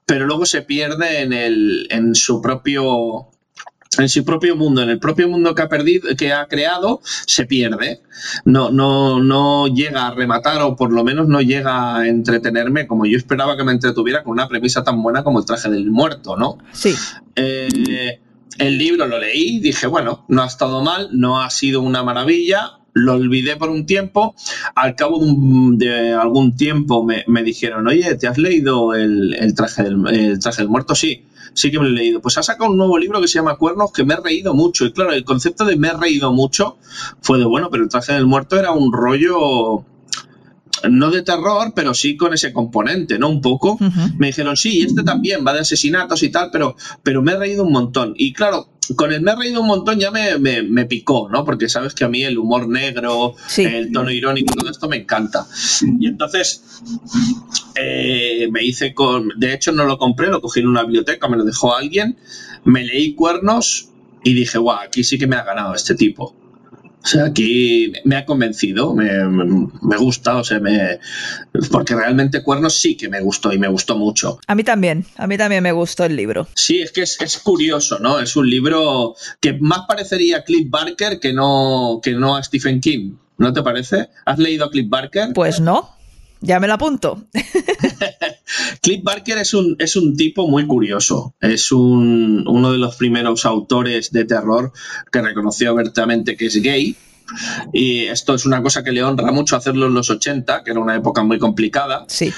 pero 0.06 0.26
luego 0.26 0.46
se 0.46 0.62
pierde 0.62 1.22
en, 1.22 1.32
el, 1.32 1.88
en 1.90 2.14
su 2.14 2.40
propio 2.40 3.31
en 3.98 4.08
su 4.08 4.24
propio 4.24 4.56
mundo, 4.56 4.82
en 4.82 4.90
el 4.90 4.98
propio 4.98 5.28
mundo 5.28 5.54
que 5.54 5.62
ha 5.62 5.68
perdido, 5.68 6.08
que 6.16 6.32
ha 6.32 6.46
creado, 6.46 7.00
se 7.04 7.44
pierde. 7.44 8.00
No, 8.44 8.70
no, 8.70 9.22
no 9.22 9.66
llega 9.66 10.06
a 10.06 10.14
rematar, 10.14 10.62
o 10.62 10.76
por 10.76 10.92
lo 10.92 11.04
menos 11.04 11.28
no 11.28 11.40
llega 11.40 11.96
a 11.96 12.08
entretenerme 12.08 12.86
como 12.86 13.04
yo 13.06 13.18
esperaba 13.18 13.56
que 13.56 13.64
me 13.64 13.72
entretuviera 13.72 14.22
con 14.22 14.32
una 14.32 14.48
premisa 14.48 14.82
tan 14.82 15.02
buena 15.02 15.22
como 15.22 15.40
el 15.40 15.44
traje 15.44 15.70
del 15.70 15.90
muerto, 15.90 16.36
¿no? 16.36 16.58
Sí. 16.72 16.94
Eh, 17.36 18.20
el 18.58 18.78
libro 18.78 19.06
lo 19.06 19.18
leí, 19.18 19.60
dije, 19.60 19.86
bueno, 19.86 20.24
no 20.28 20.42
ha 20.42 20.46
estado 20.46 20.82
mal, 20.82 21.08
no 21.12 21.40
ha 21.40 21.50
sido 21.50 21.82
una 21.82 22.02
maravilla, 22.02 22.78
lo 22.92 23.14
olvidé 23.14 23.56
por 23.56 23.70
un 23.70 23.86
tiempo. 23.86 24.34
Al 24.74 24.94
cabo 24.96 25.18
de, 25.18 25.26
un, 25.26 25.78
de 25.78 26.12
algún 26.12 26.56
tiempo 26.56 27.04
me, 27.04 27.24
me, 27.26 27.42
dijeron, 27.42 27.86
oye, 27.86 28.14
¿te 28.16 28.28
has 28.28 28.38
leído 28.38 28.94
el, 28.94 29.34
el, 29.34 29.54
traje 29.54 29.82
del, 29.82 30.06
el 30.08 30.38
traje 30.38 30.62
del 30.62 30.68
muerto? 30.68 30.94
Sí 30.94 31.24
sí 31.54 31.70
que 31.70 31.78
me 31.78 31.84
lo 31.84 31.90
he 31.90 31.94
leído. 31.94 32.20
Pues 32.20 32.38
ha 32.38 32.42
sacado 32.42 32.70
un 32.70 32.76
nuevo 32.76 32.98
libro 32.98 33.20
que 33.20 33.28
se 33.28 33.34
llama 33.34 33.56
Cuernos 33.56 33.92
que 33.92 34.04
me 34.04 34.14
he 34.14 34.16
reído 34.16 34.54
mucho. 34.54 34.84
Y 34.84 34.92
claro, 34.92 35.12
el 35.12 35.24
concepto 35.24 35.64
de 35.64 35.76
me 35.76 35.88
he 35.88 35.92
reído 35.92 36.32
mucho 36.32 36.78
fue 37.20 37.38
de 37.38 37.44
bueno, 37.44 37.68
pero 37.70 37.84
el 37.84 37.90
traje 37.90 38.12
del 38.12 38.26
muerto 38.26 38.58
era 38.58 38.72
un 38.72 38.92
rollo 38.92 39.84
no 40.88 41.10
de 41.10 41.22
terror, 41.22 41.72
pero 41.74 41.94
sí 41.94 42.16
con 42.16 42.32
ese 42.34 42.52
componente, 42.52 43.18
¿no? 43.18 43.28
Un 43.28 43.40
poco. 43.40 43.72
Uh 43.72 43.78
-huh. 43.78 44.14
Me 44.18 44.28
dijeron, 44.28 44.56
sí, 44.56 44.82
este 44.82 45.02
también 45.02 45.44
va 45.46 45.52
de 45.52 45.60
asesinatos 45.60 46.22
y 46.22 46.30
tal, 46.30 46.50
pero, 46.50 46.76
pero 47.02 47.22
me 47.22 47.32
he 47.32 47.36
reído 47.36 47.64
un 47.64 47.72
montón. 47.72 48.14
Y 48.16 48.32
claro, 48.32 48.68
con 48.96 49.12
el 49.12 49.22
me 49.22 49.32
he 49.32 49.36
reído 49.36 49.60
un 49.60 49.68
montón 49.68 49.98
ya 49.98 50.10
me, 50.10 50.38
me, 50.38 50.62
me 50.62 50.84
picó, 50.86 51.28
¿no? 51.30 51.44
Porque 51.44 51.68
sabes 51.68 51.94
que 51.94 52.04
a 52.04 52.08
mí 52.08 52.24
el 52.24 52.38
humor 52.38 52.68
negro, 52.68 53.34
sí. 53.46 53.62
el 53.62 53.92
tono 53.92 54.10
irónico, 54.10 54.54
todo 54.54 54.70
esto 54.70 54.88
me 54.88 54.96
encanta. 54.96 55.46
Y 56.00 56.06
entonces 56.06 56.82
eh, 57.76 58.48
me 58.50 58.64
hice 58.64 58.94
con. 58.94 59.30
De 59.36 59.54
hecho, 59.54 59.72
no 59.72 59.84
lo 59.84 59.98
compré, 59.98 60.28
lo 60.28 60.40
cogí 60.40 60.60
en 60.60 60.66
una 60.66 60.82
biblioteca, 60.82 61.28
me 61.28 61.36
lo 61.36 61.44
dejó 61.44 61.74
alguien, 61.74 62.16
me 62.64 62.84
leí 62.84 63.14
cuernos 63.14 63.88
y 64.24 64.34
dije, 64.34 64.58
guau, 64.58 64.78
aquí 64.78 65.04
sí 65.04 65.18
que 65.18 65.26
me 65.26 65.36
ha 65.36 65.44
ganado 65.44 65.74
este 65.74 65.94
tipo. 65.94 66.34
O 67.02 67.06
sea, 67.06 67.24
aquí 67.24 67.92
me 68.04 68.16
ha 68.16 68.24
convencido, 68.24 68.94
me, 68.94 69.24
me, 69.24 69.96
gusta, 69.96 70.36
o 70.36 70.44
sea, 70.44 70.60
me, 70.60 71.00
porque 71.70 71.96
realmente 71.96 72.42
Cuernos 72.42 72.78
sí 72.78 72.96
que 72.96 73.08
me 73.08 73.20
gustó 73.20 73.52
y 73.52 73.58
me 73.58 73.66
gustó 73.68 73.96
mucho. 73.96 74.38
A 74.46 74.54
mí 74.54 74.62
también, 74.62 75.04
a 75.16 75.26
mí 75.26 75.36
también 75.36 75.64
me 75.64 75.72
gustó 75.72 76.04
el 76.04 76.14
libro. 76.14 76.46
Sí, 76.54 76.80
es 76.80 76.92
que 76.92 77.02
es, 77.02 77.20
es 77.20 77.38
curioso, 77.38 77.98
¿no? 77.98 78.20
Es 78.20 78.36
un 78.36 78.48
libro 78.48 79.16
que 79.40 79.54
más 79.54 79.80
parecería 79.88 80.38
a 80.38 80.44
Cliff 80.44 80.70
Barker 80.70 81.18
que 81.18 81.32
no, 81.32 82.00
que 82.02 82.12
no 82.12 82.36
a 82.36 82.42
Stephen 82.42 82.80
King, 82.80 83.14
¿no 83.36 83.52
te 83.52 83.62
parece? 83.62 84.08
¿Has 84.24 84.38
leído 84.38 84.66
a 84.66 84.70
Cliff 84.70 84.88
Barker? 84.88 85.32
Pues 85.34 85.60
no. 85.60 85.96
ya 86.40 86.60
me 86.60 86.68
lo 86.68 86.74
apunto. 86.74 87.24
Cliff 88.80 89.02
Barker 89.02 89.38
es 89.38 89.54
un, 89.54 89.76
es 89.78 89.96
un 89.96 90.16
tipo 90.16 90.48
muy 90.48 90.66
curioso. 90.66 91.34
Es 91.40 91.72
un, 91.72 92.44
uno 92.46 92.72
de 92.72 92.78
los 92.78 92.96
primeros 92.96 93.44
autores 93.46 94.10
de 94.10 94.24
terror 94.24 94.72
que 95.10 95.22
reconoció 95.22 95.70
abiertamente 95.70 96.36
que 96.36 96.46
es 96.46 96.62
gay. 96.62 96.96
Y 97.72 98.00
esto 98.04 98.34
es 98.34 98.44
una 98.44 98.62
cosa 98.62 98.82
que 98.82 98.92
le 98.92 99.02
honra 99.02 99.32
mucho 99.32 99.56
hacerlo 99.56 99.86
en 99.86 99.94
los 99.94 100.10
80, 100.10 100.64
que 100.64 100.70
era 100.70 100.80
una 100.80 100.96
época 100.96 101.22
muy 101.22 101.38
complicada. 101.38 102.04
Sí. 102.08 102.32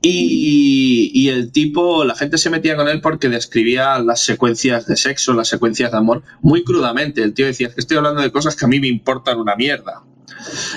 Y, 0.00 1.10
y, 1.12 1.28
el 1.28 1.50
tipo, 1.50 2.04
la 2.04 2.14
gente 2.14 2.38
se 2.38 2.50
metía 2.50 2.76
con 2.76 2.88
él 2.88 3.00
porque 3.00 3.28
describía 3.28 3.98
las 3.98 4.20
secuencias 4.22 4.86
de 4.86 4.96
sexo, 4.96 5.32
las 5.32 5.48
secuencias 5.48 5.90
de 5.90 5.98
amor, 5.98 6.22
muy 6.40 6.62
crudamente. 6.62 7.22
El 7.22 7.34
tío 7.34 7.46
decía, 7.46 7.68
que 7.74 7.80
estoy 7.80 7.96
hablando 7.96 8.22
de 8.22 8.30
cosas 8.30 8.54
que 8.54 8.64
a 8.64 8.68
mí 8.68 8.78
me 8.78 8.86
importan 8.86 9.40
una 9.40 9.56
mierda. 9.56 10.04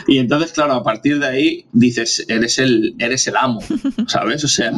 Y 0.07 0.17
entonces, 0.17 0.51
claro, 0.51 0.73
a 0.73 0.83
partir 0.83 1.19
de 1.19 1.27
ahí 1.27 1.65
dices, 1.71 2.25
eres 2.27 2.59
el, 2.59 2.95
eres 2.99 3.27
el 3.27 3.35
amo, 3.35 3.61
¿sabes? 4.07 4.43
O 4.43 4.47
sea, 4.47 4.71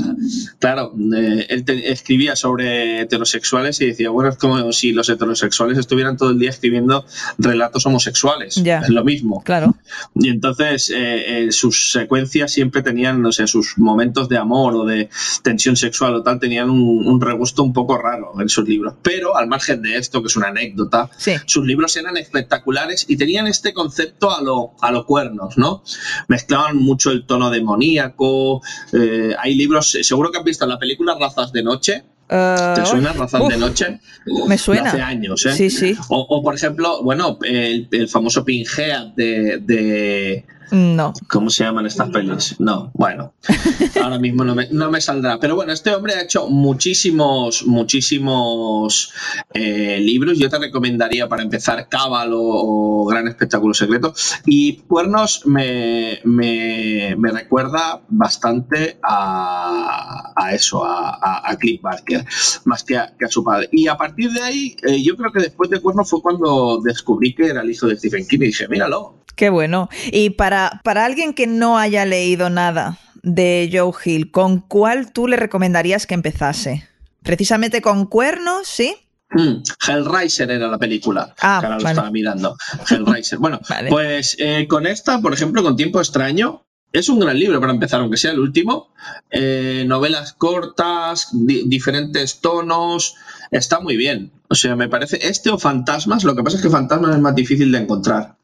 claro, 0.60 0.94
eh, 1.16 1.48
él 1.50 1.64
escribía 1.86 2.36
sobre 2.36 3.02
heterosexuales 3.02 3.80
y 3.82 3.88
decía, 3.88 4.10
bueno, 4.10 4.30
es 4.30 4.38
como 4.38 4.72
si 4.72 4.92
los 4.92 5.10
heterosexuales 5.10 5.78
estuvieran 5.78 6.18
todo 6.18 6.32
el 6.32 6.40
día 6.40 6.50
escribiendo 6.50 7.06
relatos 7.38 7.86
homosexuales. 7.86 8.58
Es 8.58 8.90
lo 8.90 9.04
mismo. 9.04 9.42
Claro. 9.44 9.76
Y 10.16 10.30
entonces 10.30 10.90
eh, 10.90 11.46
eh, 11.46 11.52
sus 11.52 11.92
secuencias 11.92 12.52
siempre 12.52 12.82
tenían, 12.82 13.22
no 13.22 13.32
sé, 13.32 13.48
sus 13.48 13.78
momentos 13.78 14.30
de 14.30 14.38
amor 14.38 14.76
o 14.76 14.86
de 14.86 15.10
tensión 15.42 15.76
sexual 15.76 16.16
o 16.16 16.24
tal, 16.24 16.40
tenían 16.40 16.70
un, 16.70 17.08
un 17.08 17.22
regusto 17.22 17.64
un 17.64 17.74
poco 17.74 17.98
raro 17.98 18.34
en 18.40 18.50
sus 18.50 18.68
libros. 18.68 18.96
Pero 19.02 19.38
al 19.38 19.48
margen 19.48 19.82
de 19.82 19.98
esto, 19.98 20.22
que 20.22 20.28
es 20.28 20.36
una 20.36 20.48
anécdota, 20.48 21.10
sí. 21.18 21.34
sus 21.46 21.66
libros 21.66 21.96
eran 21.98 22.18
espectaculares 22.18 23.06
y 23.08 23.18
tenían 23.18 23.48
este 23.48 23.74
concepto 23.74 24.36
a 24.36 24.42
lo 24.42 24.63
a 24.82 24.92
los 24.92 25.06
cuernos, 25.06 25.58
¿no? 25.58 25.84
Mezclaban 26.28 26.78
mucho 26.78 27.12
el 27.12 27.26
tono 27.26 27.50
demoníaco. 27.50 28.62
Eh, 28.92 29.36
hay 29.38 29.56
libros, 29.56 29.98
seguro 30.02 30.32
que 30.32 30.40
has 30.40 30.44
visto 30.44 30.66
la 30.66 30.80
película 30.80 31.16
Razas 31.20 31.52
de 31.52 31.64
Noche. 31.64 32.04
Uh, 32.30 32.74
¿Te 32.74 32.86
suena 32.86 33.14
Razas 33.14 33.42
uf, 33.42 33.50
de 33.50 33.58
Noche? 33.58 34.00
Me 34.48 34.58
suena. 34.58 34.90
hace 34.90 35.02
años, 35.02 35.46
¿eh? 35.46 35.54
Sí, 35.54 35.70
sí. 35.70 35.96
O, 36.10 36.20
o 36.20 36.42
por 36.42 36.56
ejemplo, 36.56 37.04
bueno, 37.04 37.38
el, 37.44 37.88
el 37.92 38.08
famoso 38.08 38.44
Pingea 38.46 39.12
de, 39.16 39.60
de, 39.60 40.46
No. 40.72 41.14
¿Cómo 41.30 41.50
se 41.50 41.64
llaman 41.64 41.86
estas 41.86 42.10
pelis? 42.10 42.60
No, 42.60 42.92
bueno, 42.94 43.34
ahora 44.02 44.20
mismo 44.20 44.44
no 44.44 44.56
me, 44.56 44.68
no 44.72 44.90
me 44.90 45.02
saldrá. 45.02 45.40
Pero 45.40 45.56
bueno, 45.56 45.74
este 45.74 45.94
hombre 45.94 46.16
ha 46.16 46.22
hecho 46.22 46.48
muchísimos, 46.50 47.66
muchísimos 47.66 49.14
eh, 49.54 50.00
libros. 50.00 50.38
Yo 50.38 50.50
te 50.50 50.60
recomendaría 50.60 51.28
para 51.28 51.44
empezar 51.44 51.88
Cábalo 51.90 52.40
o 52.42 53.06
Gran 53.06 53.28
Espectáculo 53.28 53.74
Secreto. 53.74 54.14
Y 54.46 54.78
Cuernos 54.88 55.46
me, 55.46 56.20
me, 56.24 57.16
me 57.18 57.32
recuerda 57.32 58.02
bastante 58.10 59.00
a, 59.04 60.34
a 60.36 60.54
eso, 60.54 60.84
a, 60.86 61.10
a, 61.16 61.52
a, 61.52 61.58
Cliff 61.58 61.82
Barker, 61.82 62.26
más 62.66 62.84
que 62.84 62.98
a, 62.98 63.14
que 63.18 63.26
a, 63.26 63.30
su 63.30 63.44
padre. 63.44 63.70
Y 63.72 63.88
a 63.88 63.98
partir 63.98 64.32
de 64.32 64.42
ahí, 64.42 64.76
eh, 64.84 65.02
yo 65.04 65.16
creo 65.16 65.32
que 65.32 65.40
después 65.42 65.70
de 65.70 65.80
Cuernos 65.80 66.10
fue 66.10 66.22
cuando 66.22 66.82
descubrí 66.84 67.34
que 67.34 67.48
era 67.48 67.62
el 67.62 67.72
hijo 67.72 67.88
de 67.88 67.98
Stephen 67.98 68.28
King 68.28 68.40
y 68.42 68.46
dije, 68.48 68.68
míralo, 68.68 69.24
Qué 69.36 69.50
bueno. 69.50 69.90
Y 70.12 70.32
para, 70.32 70.63
para 70.84 71.06
alguien 71.06 71.34
que 71.34 71.48
no 71.48 71.78
haya 71.78 72.06
leído 72.06 72.50
nada 72.50 72.98
de 73.22 73.70
Joe 73.72 73.94
Hill, 74.04 74.32
¿con 74.32 74.60
cuál 74.60 75.12
tú 75.14 75.28
le 75.28 75.38
recomendarías 75.38 76.06
que 76.08 76.14
empezase? 76.14 76.88
Precisamente 77.24 77.82
con 77.82 78.06
Cuernos, 78.06 78.68
¿sí? 78.68 78.96
Mm, 79.32 79.64
Hellraiser 79.88 80.52
era 80.52 80.68
la 80.68 80.78
película. 80.78 81.34
Ah, 81.42 81.58
que 81.62 81.66
ahora 81.66 81.70
vale. 81.78 81.84
lo 81.84 81.90
estaba 81.90 82.12
mirando. 82.12 82.58
Hellraiser. 82.90 83.40
Bueno, 83.40 83.60
Vale. 83.70 83.90
pues 83.90 84.36
eh, 84.40 84.68
con 84.68 84.86
esta, 84.86 85.20
por 85.22 85.34
ejemplo, 85.34 85.64
con 85.64 85.76
Tiempo 85.76 86.00
Extraño, 86.00 86.64
es 86.92 87.10
un 87.10 87.20
gran 87.20 87.40
libro 87.40 87.60
para 87.60 87.74
empezar, 87.74 88.02
aunque 88.02 88.18
sea 88.18 88.32
el 88.32 88.40
último. 88.40 88.94
Eh, 89.32 89.84
novelas 89.88 90.34
cortas, 90.34 91.30
di- 91.32 91.64
diferentes 91.68 92.42
tonos. 92.42 93.16
Está 93.50 93.80
muy 93.80 93.98
bien. 93.98 94.32
O 94.50 94.56
sea, 94.56 94.76
me 94.76 94.88
parece. 94.90 95.28
Este 95.28 95.50
o 95.50 95.58
Fantasmas, 95.58 96.24
lo 96.24 96.36
que 96.36 96.44
pasa 96.44 96.58
es 96.58 96.62
que 96.64 96.70
Fantasmas 96.70 97.16
es 97.16 97.22
más 97.22 97.34
difícil 97.34 97.72
de 97.72 97.80
encontrar. 97.80 98.36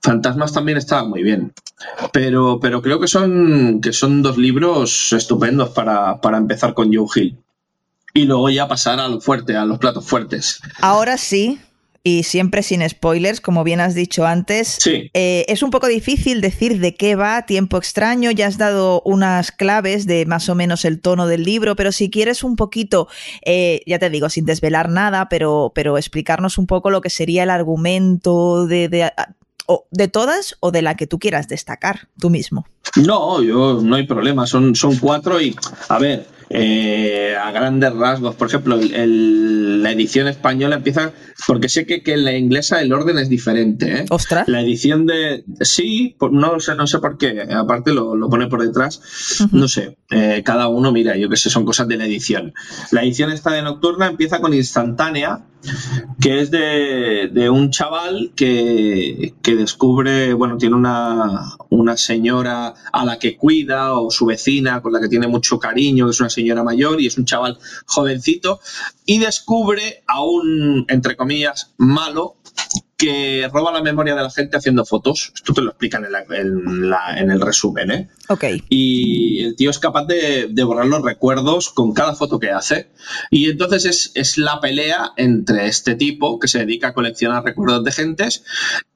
Fantasmas 0.00 0.52
también 0.52 0.78
estaba 0.78 1.04
muy 1.04 1.22
bien. 1.22 1.52
Pero, 2.12 2.58
pero 2.60 2.82
creo 2.82 3.00
que 3.00 3.08
son, 3.08 3.80
que 3.80 3.92
son 3.92 4.22
dos 4.22 4.36
libros 4.36 5.12
estupendos 5.12 5.70
para, 5.70 6.20
para 6.20 6.38
empezar 6.38 6.74
con 6.74 6.94
Joe 6.94 7.06
Hill. 7.14 7.38
Y 8.14 8.24
luego 8.24 8.50
ya 8.50 8.68
pasar 8.68 9.00
a 9.00 9.08
lo 9.08 9.20
fuerte, 9.20 9.56
a 9.56 9.64
los 9.64 9.78
platos 9.78 10.06
fuertes. 10.06 10.60
Ahora 10.80 11.18
sí, 11.18 11.60
y 12.02 12.22
siempre 12.22 12.62
sin 12.62 12.88
spoilers, 12.88 13.40
como 13.40 13.64
bien 13.64 13.80
has 13.80 13.94
dicho 13.94 14.26
antes. 14.26 14.78
Sí. 14.80 15.10
Eh, 15.14 15.44
es 15.48 15.62
un 15.62 15.70
poco 15.70 15.86
difícil 15.88 16.40
decir 16.40 16.80
de 16.80 16.94
qué 16.94 17.16
va 17.16 17.42
Tiempo 17.42 17.76
Extraño, 17.76 18.30
ya 18.30 18.46
has 18.46 18.58
dado 18.58 19.02
unas 19.04 19.52
claves 19.52 20.06
de 20.06 20.24
más 20.26 20.48
o 20.48 20.54
menos 20.54 20.84
el 20.84 21.00
tono 21.00 21.26
del 21.26 21.42
libro, 21.42 21.76
pero 21.76 21.92
si 21.92 22.10
quieres 22.10 22.42
un 22.44 22.56
poquito, 22.56 23.08
eh, 23.44 23.82
ya 23.86 23.98
te 23.98 24.10
digo, 24.10 24.30
sin 24.30 24.46
desvelar 24.46 24.88
nada, 24.88 25.28
pero, 25.28 25.72
pero 25.74 25.98
explicarnos 25.98 26.56
un 26.56 26.66
poco 26.66 26.90
lo 26.90 27.00
que 27.00 27.10
sería 27.10 27.42
el 27.42 27.50
argumento 27.50 28.66
de, 28.66 28.88
de, 28.88 29.12
o 29.68 29.86
de 29.90 30.08
todas 30.08 30.56
o 30.60 30.72
de 30.72 30.82
la 30.82 30.96
que 30.96 31.06
tú 31.06 31.18
quieras 31.18 31.46
destacar 31.46 32.08
tú 32.18 32.30
mismo. 32.30 32.66
No, 32.96 33.42
yo 33.42 33.80
no 33.82 33.96
hay 33.96 34.06
problema, 34.06 34.46
son, 34.46 34.74
son 34.74 34.96
cuatro 34.96 35.40
y, 35.40 35.54
a 35.88 35.98
ver, 35.98 36.26
eh, 36.50 37.34
a 37.36 37.50
grandes 37.50 37.92
rasgos, 37.94 38.34
por 38.34 38.48
ejemplo, 38.48 38.76
el, 38.76 38.94
el, 38.94 39.82
la 39.82 39.92
edición 39.92 40.28
española 40.28 40.76
empieza, 40.76 41.12
porque 41.46 41.68
sé 41.68 41.86
que, 41.86 42.02
que 42.02 42.14
en 42.14 42.24
la 42.24 42.36
inglesa 42.36 42.80
el 42.80 42.92
orden 42.92 43.18
es 43.18 43.28
diferente. 43.28 44.00
¿eh? 44.00 44.04
Ostras. 44.10 44.48
La 44.48 44.60
edición 44.60 45.06
de, 45.06 45.44
sí, 45.60 46.16
no, 46.30 46.58
sé, 46.60 46.74
no 46.74 46.86
sé 46.86 46.98
por 46.98 47.18
qué, 47.18 47.42
aparte 47.50 47.92
lo, 47.92 48.16
lo 48.16 48.28
pone 48.28 48.46
por 48.48 48.62
detrás, 48.62 49.00
uh 49.40 49.44
-huh. 49.44 49.52
no 49.52 49.68
sé, 49.68 49.98
eh, 50.10 50.42
cada 50.44 50.68
uno, 50.68 50.92
mira, 50.92 51.16
yo 51.16 51.28
que 51.28 51.36
sé, 51.36 51.50
son 51.50 51.64
cosas 51.64 51.88
de 51.88 51.96
la 51.96 52.06
edición. 52.06 52.54
La 52.92 53.02
edición 53.02 53.30
esta 53.30 53.50
de 53.50 53.62
Nocturna 53.62 54.06
empieza 54.06 54.40
con 54.40 54.54
instantánea, 54.54 55.44
que 56.20 56.40
es 56.40 56.52
de, 56.52 57.30
de 57.32 57.50
un 57.50 57.70
chaval 57.70 58.32
que, 58.36 59.34
que, 59.42 59.56
descubre, 59.56 60.32
bueno, 60.32 60.56
tiene 60.56 60.76
una, 60.76 61.56
una 61.70 61.96
señora 61.96 62.74
a 62.92 63.04
la 63.04 63.18
que 63.18 63.36
cuida 63.36 63.94
o 63.94 64.08
su 64.10 64.26
vecina 64.26 64.80
con 64.80 64.92
la 64.92 65.00
que 65.00 65.08
tiene 65.08 65.26
mucho 65.26 65.58
cariño, 65.58 66.06
que 66.06 66.10
es 66.12 66.20
una 66.20 66.30
señora 66.38 66.62
mayor 66.62 67.00
y 67.00 67.06
es 67.06 67.18
un 67.18 67.24
chaval 67.24 67.58
jovencito, 67.86 68.60
y 69.04 69.18
descubre 69.18 70.02
a 70.06 70.22
un, 70.22 70.84
entre 70.88 71.16
comillas, 71.16 71.72
malo 71.78 72.36
que 72.98 73.48
roba 73.52 73.72
la 73.72 73.80
memoria 73.80 74.16
de 74.16 74.22
la 74.22 74.30
gente 74.30 74.56
haciendo 74.56 74.84
fotos. 74.84 75.30
Esto 75.32 75.54
te 75.54 75.62
lo 75.62 75.70
explican 75.70 76.04
en, 76.04 76.10
la, 76.10 76.24
en, 76.30 76.90
la, 76.90 77.16
en 77.16 77.30
el 77.30 77.40
resumen, 77.40 77.90
¿eh? 77.92 78.08
Ok. 78.28 78.44
Y 78.68 79.44
el 79.44 79.54
tío 79.54 79.70
es 79.70 79.78
capaz 79.78 80.04
de, 80.06 80.48
de, 80.50 80.64
borrar 80.64 80.86
los 80.86 81.02
recuerdos 81.02 81.68
con 81.68 81.94
cada 81.94 82.16
foto 82.16 82.40
que 82.40 82.50
hace. 82.50 82.90
Y 83.30 83.50
entonces 83.50 83.84
es, 83.84 84.10
es, 84.16 84.36
la 84.36 84.60
pelea 84.60 85.12
entre 85.16 85.68
este 85.68 85.94
tipo 85.94 86.40
que 86.40 86.48
se 86.48 86.58
dedica 86.58 86.88
a 86.88 86.92
coleccionar 86.92 87.44
recuerdos 87.44 87.84
de 87.84 87.92
gentes 87.92 88.42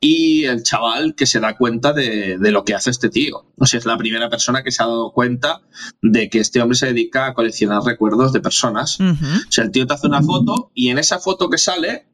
y 0.01 0.47
el 0.47 0.65
chaval 0.65 1.15
que 1.15 1.27
se 1.27 1.39
da 1.39 1.57
cuenta 1.57 1.93
de, 1.93 2.39
de 2.39 2.51
lo 2.51 2.65
que 2.65 2.75
hace 2.75 2.91
este 2.91 3.09
tío. 3.09 3.47
O 3.57 3.67
sea, 3.67 3.79
es 3.79 3.87
la 3.87 3.97
primera 3.97 4.29
persona 4.29 4.65
que 4.65 4.73
se 4.73 4.83
ha 4.83 4.87
dado 4.87 5.13
cuenta 5.13 5.63
de 6.03 6.29
que 6.29 6.41
este 6.41 6.61
hombre 6.61 6.77
se 6.77 6.87
dedica 6.87 7.27
a 7.27 7.35
coleccionar 7.35 7.85
recuerdos 7.85 8.33
de 8.33 8.41
personas. 8.41 8.99
Uh 8.99 9.05
-huh. 9.05 9.49
O 9.49 9.53
sea, 9.53 9.63
el 9.63 9.71
tío 9.71 9.87
te 9.87 9.95
hace 9.95 10.09
una 10.09 10.23
foto 10.23 10.73
y 10.75 10.89
en 10.89 10.99
esa 10.99 11.21
foto 11.21 11.49
que 11.49 11.59
sale 11.59 12.12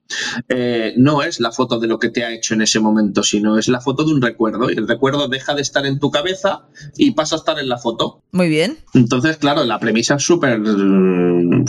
eh, 0.49 0.95
no 0.97 1.23
es 1.23 1.41
la 1.41 1.53
foto 1.53 1.79
de 1.79 1.87
lo 1.87 1.99
que 1.99 2.09
te 2.09 2.25
ha 2.25 2.33
hecho 2.33 2.55
en 2.55 2.63
ese 2.63 2.81
momento, 2.81 3.23
sino 3.23 3.59
es 3.59 3.69
la 3.69 3.81
foto 3.81 4.05
de 4.05 4.13
un 4.13 4.23
recuerdo. 4.23 4.71
Y 4.71 4.75
el 4.75 4.89
recuerdo 4.89 5.29
deja 5.29 5.55
de 5.55 5.63
estar 5.63 5.87
en 5.87 5.99
tu 5.99 6.11
cabeza 6.11 6.67
y 6.97 7.13
pasa 7.13 7.37
a 7.37 7.39
estar 7.39 7.59
en 7.59 7.69
la 7.69 7.79
foto. 7.79 8.23
Muy 8.33 8.49
bien. 8.49 8.79
Entonces, 8.95 9.37
claro, 9.37 9.65
la 9.65 9.79
premisa 9.79 10.17
es 10.17 10.23
súper. 10.23 10.61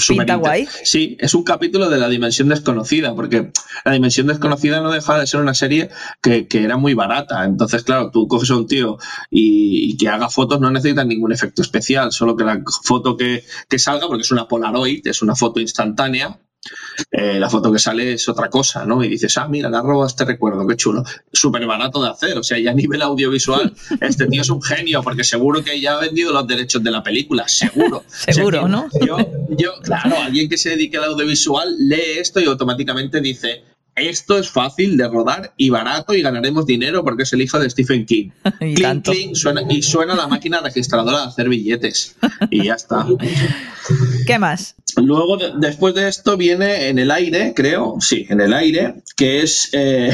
Pinta 0.07 0.35
guay. 0.35 0.67
Sí, 0.83 1.17
es 1.19 1.33
un 1.33 1.43
capítulo 1.43 1.89
de 1.89 1.97
la 1.97 2.09
dimensión 2.09 2.49
desconocida, 2.49 3.15
porque 3.15 3.51
la 3.85 3.91
dimensión 3.91 4.27
desconocida 4.27 4.81
no 4.81 4.91
deja 4.91 5.19
de 5.19 5.27
ser 5.27 5.41
una 5.41 5.53
serie 5.53 5.89
que, 6.21 6.47
que 6.47 6.63
era 6.63 6.77
muy 6.77 6.93
barata. 6.93 7.45
Entonces, 7.45 7.83
claro, 7.83 8.11
tú 8.11 8.27
coges 8.27 8.51
a 8.51 8.57
un 8.57 8.67
tío 8.67 8.97
y, 9.29 9.91
y, 9.91 9.97
que 9.97 10.09
haga 10.09 10.29
fotos, 10.29 10.59
no 10.59 10.71
necesitas 10.71 11.05
ningún 11.05 11.31
efecto 11.31 11.61
especial, 11.61 12.11
solo 12.11 12.35
que 12.35 12.43
la 12.43 12.61
foto 12.83 13.17
que, 13.17 13.43
que 13.67 13.79
salga, 13.79 14.07
porque 14.07 14.21
es 14.21 14.31
una 14.31 14.47
Polaroid, 14.47 15.05
es 15.05 15.21
una 15.21 15.35
foto 15.35 15.59
instantánea, 15.59 16.39
eh, 17.11 17.39
la 17.39 17.49
foto 17.49 17.71
que 17.71 17.79
sale 17.79 18.13
es 18.13 18.27
otra 18.29 18.49
cosa, 18.49 18.85
¿no? 18.85 19.03
Y 19.03 19.09
dices, 19.09 19.37
ah, 19.37 19.47
mira, 19.47 19.69
le 19.69 19.77
ha 19.77 19.81
robado 19.81 20.07
este 20.07 20.25
recuerdo, 20.25 20.67
qué 20.67 20.75
chulo. 20.75 21.03
Súper 21.31 21.65
barato 21.65 22.03
de 22.03 22.09
hacer, 22.09 22.37
o 22.37 22.43
sea, 22.43 22.59
ya 22.59 22.71
a 22.71 22.73
nivel 22.73 23.01
audiovisual, 23.01 23.73
este 24.01 24.27
tío 24.27 24.41
es 24.41 24.49
un 24.49 24.61
genio, 24.61 25.01
porque 25.01 25.23
seguro 25.23 25.63
que 25.63 25.79
ya 25.79 25.97
ha 25.97 25.99
vendido 25.99 26.33
los 26.33 26.47
derechos 26.47 26.83
de 26.83 26.91
la 26.91 27.03
película, 27.03 27.47
seguro. 27.47 28.03
seguro, 28.09 28.59
o 28.59 28.67
sea, 28.67 28.69
¿no? 28.69 28.89
Yo, 29.05 29.17
yo, 29.49 29.73
claro, 29.81 30.17
alguien 30.17 30.49
que 30.49 30.57
se 30.57 30.69
dedique 30.69 30.97
al 30.97 31.05
audiovisual 31.05 31.75
lee 31.79 32.19
esto 32.19 32.39
y 32.39 32.45
automáticamente 32.45 33.21
dice, 33.21 33.63
esto 34.07 34.37
es 34.37 34.49
fácil 34.49 34.97
de 34.97 35.07
rodar 35.07 35.53
y 35.57 35.69
barato 35.69 36.13
y 36.13 36.21
ganaremos 36.21 36.65
dinero 36.65 37.03
porque 37.03 37.23
es 37.23 37.33
el 37.33 37.41
hijo 37.41 37.59
de 37.59 37.69
Stephen 37.69 38.05
King. 38.05 38.29
y, 38.61 38.75
clink, 38.75 39.03
clink, 39.03 39.35
suena, 39.35 39.61
y 39.69 39.81
suena 39.81 40.15
la 40.15 40.27
máquina 40.27 40.61
registradora 40.61 41.21
de 41.21 41.27
hacer 41.27 41.49
billetes. 41.49 42.15
Y 42.49 42.65
ya 42.65 42.75
está. 42.75 43.05
¿Qué 44.27 44.39
más? 44.39 44.75
Luego, 44.97 45.37
de, 45.37 45.53
después 45.57 45.93
de 45.93 46.07
esto, 46.07 46.37
viene 46.37 46.89
en 46.89 46.99
el 46.99 47.11
aire, 47.11 47.53
creo, 47.55 47.97
sí, 47.99 48.25
en 48.29 48.41
el 48.41 48.53
aire, 48.53 48.95
que 49.15 49.41
es 49.41 49.69
eh, 49.73 50.11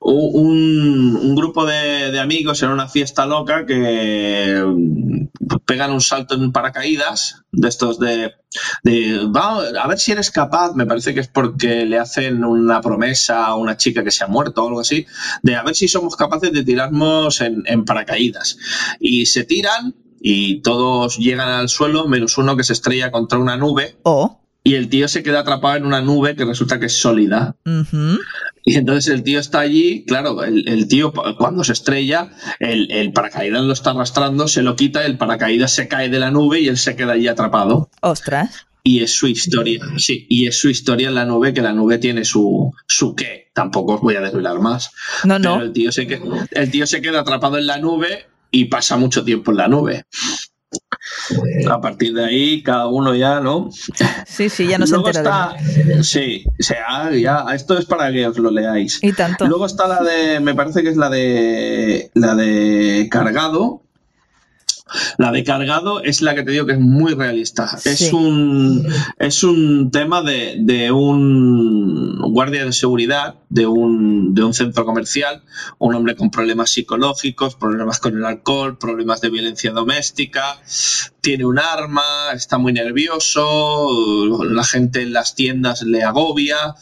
un, 0.00 1.34
grupo 1.34 1.66
de, 1.66 2.18
amigos 2.18 2.62
en 2.62 2.70
una 2.70 2.88
fiesta 2.88 3.26
loca 3.26 3.66
que 3.66 4.62
pegan 5.66 5.92
un 5.92 6.00
salto 6.00 6.34
en 6.34 6.52
paracaídas 6.52 7.42
de 7.52 7.68
estos 7.68 7.98
de, 7.98 8.32
a 8.84 9.88
ver 9.88 9.98
si 9.98 10.12
eres 10.12 10.30
capaz, 10.30 10.74
me 10.74 10.86
parece 10.86 11.14
que 11.14 11.20
es 11.20 11.28
porque 11.28 11.84
le 11.84 11.98
hacen 11.98 12.44
una 12.44 12.80
promesa 12.80 13.46
a 13.46 13.56
una 13.56 13.76
chica 13.76 14.04
que 14.04 14.10
se 14.10 14.24
ha 14.24 14.28
muerto 14.28 14.64
o 14.64 14.68
algo 14.68 14.80
así, 14.80 15.06
de 15.42 15.56
a 15.56 15.62
ver 15.62 15.74
si 15.74 15.88
somos 15.88 16.16
capaces 16.16 16.52
de 16.52 16.64
tirarnos 16.64 17.40
en, 17.40 17.84
paracaídas. 17.84 18.58
Y 19.00 19.26
se 19.26 19.44
tiran 19.44 19.94
y 20.20 20.62
todos 20.62 21.18
llegan 21.18 21.48
al 21.48 21.68
suelo, 21.68 22.08
menos 22.08 22.38
uno 22.38 22.56
que 22.56 22.64
se 22.64 22.72
estrella 22.72 23.10
contra 23.10 23.38
una 23.38 23.56
nube. 23.56 23.96
Oh. 24.04 24.43
Y 24.66 24.76
el 24.76 24.88
tío 24.88 25.08
se 25.08 25.22
queda 25.22 25.40
atrapado 25.40 25.76
en 25.76 25.84
una 25.84 26.00
nube 26.00 26.34
que 26.36 26.46
resulta 26.46 26.80
que 26.80 26.86
es 26.86 26.98
sólida. 26.98 27.54
Y 28.64 28.76
entonces 28.76 29.12
el 29.12 29.22
tío 29.22 29.38
está 29.38 29.60
allí, 29.60 30.06
claro, 30.06 30.42
el, 30.42 30.88
tío 30.88 31.12
cuando 31.36 31.64
se 31.64 31.74
estrella, 31.74 32.30
el, 32.58 33.12
paracaídas 33.12 33.62
lo 33.62 33.74
está 33.74 33.90
arrastrando, 33.90 34.48
se 34.48 34.62
lo 34.62 34.74
quita, 34.74 35.04
el 35.04 35.18
paracaídas 35.18 35.70
se 35.70 35.86
cae 35.86 36.08
de 36.08 36.18
la 36.18 36.30
nube 36.30 36.60
y 36.60 36.68
él 36.68 36.78
se 36.78 36.96
queda 36.96 37.12
allí 37.12 37.28
atrapado. 37.28 37.90
Ostras. 38.00 38.66
Y 38.82 39.02
es 39.02 39.14
su 39.14 39.26
historia, 39.26 39.80
sí, 39.98 40.26
y 40.30 40.46
es 40.46 40.58
su 40.58 40.70
historia 40.70 41.08
en 41.08 41.14
la 41.14 41.26
nube, 41.26 41.52
que 41.52 41.62
la 41.62 41.72
nube 41.74 41.98
tiene 41.98 42.24
su, 42.24 42.72
su 42.86 43.14
qué. 43.14 43.50
Tampoco 43.52 43.94
os 43.94 44.00
voy 44.00 44.16
a 44.16 44.20
desvelar 44.20 44.60
más. 44.60 44.92
No, 45.24 45.38
no. 45.38 45.60
el 45.60 45.72
tío, 45.72 45.92
se, 45.92 46.20
el 46.50 46.70
tío 46.70 46.86
se 46.86 47.02
queda 47.02 47.20
atrapado 47.20 47.58
en 47.58 47.66
la 47.66 47.78
nube 47.78 48.26
y 48.50 48.66
pasa 48.66 48.96
mucho 48.96 49.24
tiempo 49.24 49.50
en 49.50 49.56
la 49.58 49.68
nube. 49.68 50.04
A 51.70 51.80
partir 51.80 52.14
de 52.14 52.24
ahí, 52.24 52.62
cada 52.62 52.86
uno 52.86 53.14
ya, 53.14 53.40
¿no? 53.40 53.70
Sí, 54.26 54.48
sí, 54.48 54.66
ya 54.66 54.78
no 54.78 54.86
se 54.86 54.96
entera 54.96 55.54
Sí, 56.02 56.44
sea, 56.58 57.12
ya, 57.12 57.44
esto 57.54 57.78
es 57.78 57.84
para 57.86 58.10
que 58.12 58.26
os 58.26 58.38
lo 58.38 58.50
leáis. 58.50 59.02
Y 59.02 59.12
tanto. 59.12 59.46
Luego 59.46 59.66
está 59.66 59.86
la 59.86 60.02
de, 60.02 60.40
me 60.40 60.54
parece 60.54 60.82
que 60.82 60.88
es 60.88 60.96
la 60.96 61.10
de, 61.10 62.10
la 62.14 62.34
de 62.34 63.08
Cargado, 63.10 63.83
la 65.18 65.32
de 65.32 65.44
cargado 65.44 66.02
es 66.02 66.22
la 66.22 66.34
que 66.34 66.42
te 66.42 66.50
digo 66.52 66.66
que 66.66 66.72
es 66.72 66.80
muy 66.80 67.14
realista. 67.14 67.78
Es, 67.84 68.12
un, 68.12 68.86
es 69.18 69.42
un 69.44 69.90
tema 69.90 70.22
de, 70.22 70.90
un 70.92 72.20
guardia 72.32 72.64
de 72.64 72.72
seguridad 72.72 73.36
de 73.48 73.66
un, 73.66 74.34
de 74.34 74.42
un 74.42 74.54
centro 74.54 74.84
comercial, 74.84 75.42
un 75.78 75.94
hombre 75.94 76.16
con 76.16 76.30
problemas 76.30 76.70
psicológicos, 76.70 77.54
problemas 77.54 78.00
con 78.00 78.16
el 78.16 78.24
alcohol, 78.24 78.78
problemas 78.78 79.20
de 79.20 79.30
violencia 79.30 79.70
doméstica, 79.70 80.60
tiene 81.20 81.44
un 81.46 81.58
arma, 81.58 82.02
está 82.34 82.58
muy 82.58 82.72
nervioso, 82.72 84.44
la 84.44 84.64
gente 84.64 85.02
en 85.02 85.12
las 85.12 85.34
tiendas 85.34 85.82
le 85.82 86.02
agobia 86.02 86.74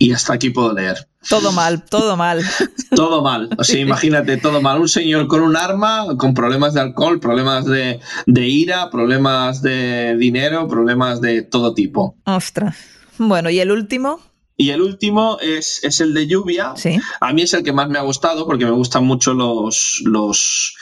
y 0.00 0.12
hasta 0.12 0.32
aquí 0.32 0.48
puedo 0.48 0.72
leer. 0.72 1.08
Todo 1.28 1.52
mal, 1.52 1.84
todo 1.84 2.16
mal. 2.16 2.42
todo 2.96 3.22
mal. 3.22 3.50
O 3.58 3.62
sea, 3.62 3.78
imagínate, 3.78 4.38
todo 4.38 4.62
mal. 4.62 4.80
Un 4.80 4.88
señor 4.88 5.28
con 5.28 5.42
un 5.42 5.58
arma, 5.58 6.16
con 6.16 6.32
problemas 6.32 6.72
de 6.72 6.80
alcohol, 6.80 7.20
problemas 7.20 7.66
de, 7.66 8.00
ira, 8.26 8.88
problemas 8.90 9.60
de 9.60 10.16
dinero, 10.16 10.66
problemas 10.68 11.20
de 11.20 11.42
todo 11.42 11.74
tipo. 11.74 12.16
Ostras. 12.24 12.78
Bueno, 13.18 13.50
¿y 13.50 13.60
el 13.60 13.70
último? 13.70 14.20
Y 14.56 14.70
el 14.70 14.80
último 14.80 15.36
es, 15.38 15.84
es, 15.84 16.00
el 16.00 16.14
de 16.14 16.26
lluvia. 16.26 16.72
¿Sí? 16.76 16.98
A 17.20 17.34
mí 17.34 17.42
es 17.42 17.52
el 17.52 17.62
que 17.62 17.74
más 17.74 17.90
me 17.90 17.98
ha 17.98 18.02
gustado 18.02 18.46
porque 18.46 18.64
me 18.64 18.70
gustan 18.70 19.04
mucho 19.04 19.34
los, 19.34 20.00
los, 20.06 20.76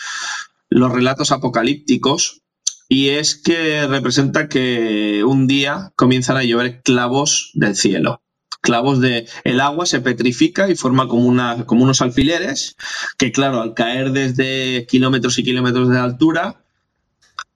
los 0.69 0.93
relatos 0.93 1.33
apocalípticos. 1.33 2.43
Y 2.89 3.09
es 3.09 3.35
que 3.35 3.85
representa 3.89 4.49
que 4.49 5.25
un 5.25 5.49
día 5.49 5.93
comienzan 5.97 6.37
a 6.37 6.45
llover 6.45 6.83
clavos 6.83 7.51
del 7.55 7.75
cielo 7.75 8.23
clavos 8.61 9.01
de 9.01 9.27
el 9.45 9.61
agua 9.61 9.87
se 9.87 10.01
petrifica 10.01 10.69
y 10.69 10.75
forma 10.75 11.09
como 11.09 11.27
una 11.27 11.65
como 11.67 11.85
unos 11.85 12.03
alfileres 12.03 12.77
que 13.17 13.33
claro 13.33 13.61
al 13.61 13.75
caer 13.75 14.13
desde 14.13 14.87
kilómetros 14.87 15.39
y 15.39 15.45
kilómetros 15.45 15.89
de 15.89 15.99
altura 15.99 16.63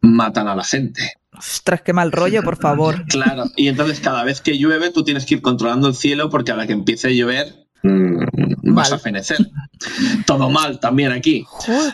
matan 0.01 0.49
a 0.49 0.55
la 0.55 0.65
gente 0.65 1.17
Ostras, 1.37 1.81
qué 1.83 1.93
mal 1.93 2.13
rollo, 2.13 2.43
por 2.43 2.57
favor. 2.57 3.05
Claro, 3.09 3.45
y 3.57 3.69
entonces 3.69 4.01
cada 4.01 4.23
vez 4.25 4.41
que 4.41 4.59
llueve 4.59 4.91
tú 4.91 5.03
tienes 5.03 5.25
que 5.27 5.35
ir 5.35 5.43
controlando 5.43 5.89
el 5.89 5.95
cielo 5.95 6.31
porque 6.31 6.53
a 6.53 6.57
la 6.57 6.67
que 6.67 6.73
empiece 6.73 7.09
a 7.09 7.11
llover 7.11 7.67
mm, 7.83 8.75
vas 8.75 8.93
a 8.93 8.99
fenecer. 8.99 9.39
Todo 10.27 10.51
mal 10.51 10.79
también 10.79 11.13
aquí. 11.13 11.45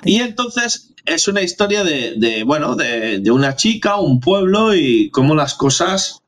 Y 0.05 0.17
entonces 0.21 0.93
es 1.05 1.29
una 1.29 1.43
historia 1.43 1.85
de, 1.85 2.15
de 2.17 2.43
bueno, 2.43 2.77
de, 2.77 3.21
de, 3.21 3.31
una 3.31 3.57
chica, 3.57 3.97
un 3.97 4.21
pueblo 4.21 4.75
y 4.75 5.11
cómo 5.11 5.35
las 5.35 5.55
cosas 5.55 6.23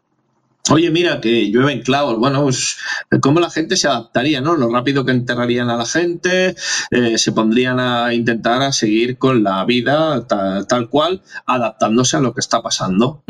Oye, 0.69 0.91
mira, 0.91 1.21
que 1.21 1.51
llueven 1.51 1.83
clavos. 1.83 2.19
Bueno, 2.19 2.43
pues, 2.43 2.77
¿cómo 3.21 3.41
la 3.41 3.51
gente 3.51 3.77
se 3.77 3.89
adaptaría, 3.89 4.41
no? 4.41 4.57
Lo 4.57 4.71
rápido 4.71 5.05
que 5.05 5.11
enterrarían 5.11 5.71
a 5.71 5.77
la 5.77 5.87
gente, 5.87 6.55
eh, 6.91 7.19
se 7.19 7.33
pondrían 7.33 7.81
a 7.81 8.13
intentar 8.15 8.63
a 8.63 8.73
seguir 8.73 9.17
con 9.17 9.43
la 9.43 9.65
vida 9.65 10.27
tal, 10.27 10.89
cual, 10.89 11.23
adaptándose 11.47 12.17
a 12.17 12.21
lo 12.21 12.35
que 12.35 12.41
está 12.41 12.63
pasando. 12.63 13.25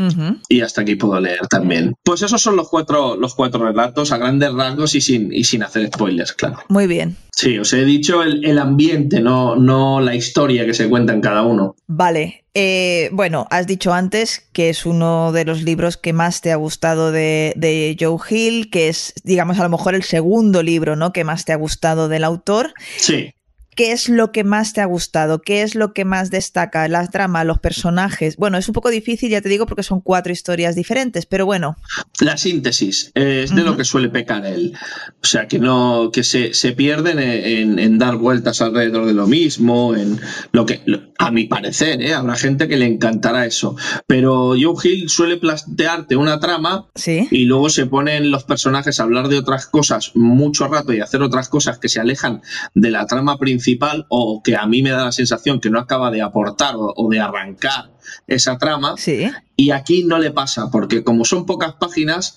Y 0.48 0.60
hasta 0.60 0.82
aquí 0.82 0.96
puedo 0.96 1.20
leer 1.20 1.46
también. 1.48 1.94
Pues 2.02 2.22
esos 2.22 2.42
son 2.42 2.56
los 2.56 2.68
cuatro, 2.68 3.16
los 3.16 3.34
cuatro 3.34 3.64
relatos 3.64 4.12
a 4.12 4.18
grandes 4.18 4.52
rasgos 4.52 4.94
y 4.94 5.00
sin, 5.00 5.32
y 5.32 5.44
sin 5.44 5.62
hacer 5.62 5.86
spoilers, 5.86 6.32
claro. 6.32 6.58
Muy 6.68 6.86
bien. 6.86 7.16
Sí, 7.40 7.58
os 7.58 7.72
he 7.72 7.86
dicho 7.86 8.22
el, 8.22 8.58
ambiente, 8.58 9.20
no, 9.20 9.56
no 9.56 10.00
la 10.00 10.14
historia 10.14 10.66
que 10.66 10.74
se 10.74 10.90
cuenta 10.90 11.14
en 11.14 11.22
cada 11.22 11.40
uno. 11.42 11.74
Vale. 11.86 12.44
Eh, 12.54 13.10
bueno, 13.12 13.46
has 13.50 13.66
dicho 13.66 13.92
antes 13.92 14.48
que 14.52 14.70
es 14.70 14.84
uno 14.84 15.30
de 15.32 15.44
los 15.44 15.62
libros 15.62 15.96
que 15.96 16.12
más 16.12 16.40
te 16.40 16.50
ha 16.50 16.56
gustado 16.56 17.12
de, 17.12 17.52
de, 17.56 17.96
Joe 17.98 18.18
Hill, 18.28 18.70
que 18.70 18.88
es, 18.88 19.14
digamos, 19.22 19.58
a 19.60 19.62
lo 19.62 19.68
mejor 19.68 19.94
el 19.94 20.02
segundo 20.02 20.62
libro, 20.62 20.96
¿no? 20.96 21.12
Que 21.12 21.24
más 21.24 21.44
te 21.44 21.52
ha 21.52 21.56
gustado 21.56 22.08
del 22.08 22.24
autor. 22.24 22.74
Sí. 22.96 23.34
¿Qué 23.80 23.92
es 23.92 24.10
lo 24.10 24.30
que 24.30 24.44
más 24.44 24.74
te 24.74 24.82
ha 24.82 24.84
gustado? 24.84 25.40
¿Qué 25.40 25.62
es 25.62 25.74
lo 25.74 25.94
que 25.94 26.04
más 26.04 26.30
destaca? 26.30 26.86
La 26.86 27.06
trama, 27.06 27.44
los 27.44 27.60
personajes. 27.60 28.36
Bueno, 28.36 28.58
es 28.58 28.68
un 28.68 28.74
poco 28.74 28.90
difícil, 28.90 29.30
ya 29.30 29.40
te 29.40 29.48
digo, 29.48 29.64
porque 29.64 29.82
son 29.82 30.02
cuatro 30.02 30.34
historias 30.34 30.76
diferentes, 30.76 31.24
pero 31.24 31.46
bueno. 31.46 31.78
La 32.20 32.36
síntesis 32.36 33.10
es 33.14 33.54
de 33.54 33.62
lo 33.62 33.78
que 33.78 33.84
suele 33.84 34.10
pecar 34.10 34.44
él. 34.44 34.74
O 35.22 35.26
sea, 35.26 35.48
que 35.48 35.58
no, 35.58 36.10
que 36.12 36.24
se, 36.24 36.72
pierden 36.72 37.20
en, 37.20 37.98
dar 37.98 38.16
vueltas 38.16 38.60
alrededor 38.60 39.06
de 39.06 39.14
lo 39.14 39.26
mismo, 39.26 39.96
en 39.96 40.20
lo 40.52 40.66
que, 40.66 40.82
a 41.18 41.30
mi 41.30 41.44
parecer, 41.44 42.02
¿eh? 42.02 42.12
habrá 42.12 42.34
gente 42.34 42.68
que 42.68 42.76
le 42.76 42.84
encantará 42.84 43.46
eso. 43.46 43.76
Pero 44.06 44.56
Joe 44.60 44.74
Hill 44.84 45.08
suele 45.08 45.38
plantearte 45.38 46.16
una 46.16 46.38
trama 46.38 46.90
y 47.06 47.44
luego 47.46 47.70
se 47.70 47.86
ponen 47.86 48.30
los 48.30 48.44
personajes 48.44 49.00
a 49.00 49.04
hablar 49.04 49.28
de 49.28 49.38
otras 49.38 49.64
cosas 49.64 50.12
mucho 50.14 50.68
rato 50.68 50.92
y 50.92 51.00
hacer 51.00 51.22
otras 51.22 51.48
cosas 51.48 51.78
que 51.78 51.88
se 51.88 51.98
alejan 51.98 52.42
de 52.74 52.90
la 52.90 53.06
trama 53.06 53.38
principal 53.38 53.69
principal 53.70 54.06
o 54.08 54.42
que 54.42 54.56
a 54.56 54.66
mí 54.66 54.82
me 54.82 54.90
da 54.90 55.04
la 55.04 55.12
sensación 55.12 55.60
que 55.60 55.70
no 55.70 55.78
acaba 55.78 56.10
de 56.10 56.22
aportar 56.22 56.74
o, 56.76 57.08
de 57.10 57.20
arrancar 57.20 57.90
esa 58.26 58.58
trama. 58.58 58.94
Sí. 58.96 59.28
Y 59.56 59.70
aquí 59.70 60.04
no 60.04 60.18
le 60.18 60.30
pasa, 60.30 60.70
porque 60.70 61.04
como 61.04 61.24
son 61.24 61.46
pocas 61.46 61.74
páginas, 61.74 62.36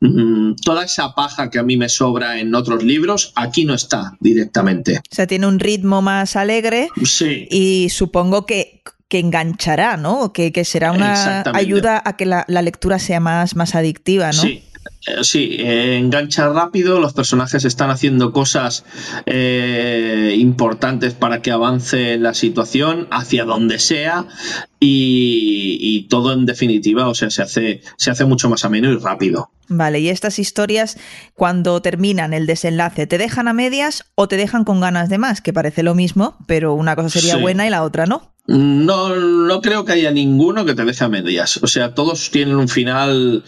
mm, 0.00 0.54
toda 0.64 0.84
esa 0.84 1.14
paja 1.14 1.50
que 1.50 1.58
a 1.58 1.62
mí 1.62 1.76
me 1.76 1.88
sobra 1.88 2.40
en 2.40 2.54
otros 2.54 2.82
libros, 2.82 3.32
aquí 3.36 3.64
no 3.64 3.74
está 3.74 4.16
directamente. 4.20 4.98
O 4.98 5.14
sea, 5.14 5.26
tiene 5.26 5.46
un 5.46 5.60
ritmo 5.60 6.02
más 6.02 6.36
alegre. 6.36 6.88
Sí. 7.04 7.46
Y 7.50 7.88
supongo 7.90 8.44
que, 8.44 8.82
que 9.08 9.20
enganchará, 9.20 9.96
¿no? 9.96 10.32
Que, 10.32 10.52
que 10.52 10.64
será 10.64 10.92
una 10.92 11.44
ayuda 11.54 12.02
a 12.04 12.16
que 12.16 12.26
la, 12.26 12.44
la, 12.48 12.62
lectura 12.62 12.98
sea 12.98 13.20
más, 13.20 13.54
más 13.54 13.74
adictiva, 13.74 14.26
¿no? 14.32 14.42
Sí, 14.42 14.64
sí, 15.22 15.56
eh, 15.58 15.98
engancha 15.98 16.48
rápido, 16.48 17.00
los 17.00 17.12
personajes 17.12 17.64
están 17.64 17.90
haciendo 17.90 18.32
cosas 18.32 18.84
eh, 19.26 20.34
importantes 20.38 21.14
para 21.14 21.42
que 21.42 21.50
avance 21.50 22.16
la 22.18 22.34
situación 22.34 23.06
hacia 23.10 23.44
donde 23.44 23.78
sea 23.78 24.26
y, 24.80 26.06
todo 26.10 26.32
en 26.34 26.44
definitiva, 26.44 27.08
o 27.08 27.14
sea, 27.14 27.30
se 27.30 27.42
hace, 27.42 27.82
se 27.96 28.10
hace 28.10 28.26
mucho 28.26 28.50
más 28.50 28.64
ameno 28.64 28.92
y 28.92 28.98
rápido. 28.98 29.50
Vale, 29.68 30.00
y 30.00 30.10
estas 30.10 30.38
historias, 30.38 30.98
cuando 31.34 31.80
terminan 31.80 32.34
el 32.34 32.46
desenlace, 32.46 33.06
¿te 33.06 33.16
dejan 33.16 33.48
a 33.48 33.54
medias 33.54 34.04
o 34.14 34.28
te 34.28 34.36
dejan 34.36 34.64
con 34.64 34.80
ganas 34.80 35.08
de 35.08 35.16
más? 35.16 35.40
Que 35.40 35.54
parece 35.54 35.82
lo 35.82 35.94
mismo, 35.94 36.36
pero 36.46 36.74
una 36.74 36.96
cosa 36.96 37.08
sería 37.08 37.36
buena 37.36 37.66
y 37.66 37.70
la 37.70 37.82
otra 37.82 38.04
no. 38.04 38.33
No, 38.46 39.16
no 39.16 39.62
creo 39.62 39.86
que 39.86 39.92
haya 39.92 40.10
ninguno 40.10 40.66
que 40.66 40.74
te 40.74 40.84
deje 40.84 41.04
a 41.04 41.08
medias. 41.08 41.58
O 41.62 41.66
sea, 41.66 41.94
todos 41.94 42.30
tienen 42.30 42.56
un 42.56 42.68
final 42.68 43.42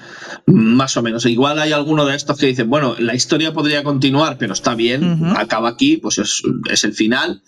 más 0.46 0.96
o 0.96 1.02
menos. 1.02 1.26
Igual 1.26 1.58
hay 1.58 1.72
alguno 1.72 2.06
de 2.06 2.16
estos 2.16 2.38
que 2.38 2.46
dicen, 2.46 2.70
bueno, 2.70 2.96
la 2.98 3.14
historia 3.14 3.52
podría 3.52 3.82
continuar, 3.82 4.38
pero 4.38 4.54
está 4.54 4.74
bien, 4.74 5.22
acaba 5.36 5.68
aquí, 5.68 5.98
pues 5.98 6.18
es, 6.18 6.42
el 6.84 6.94
final. 6.94 7.42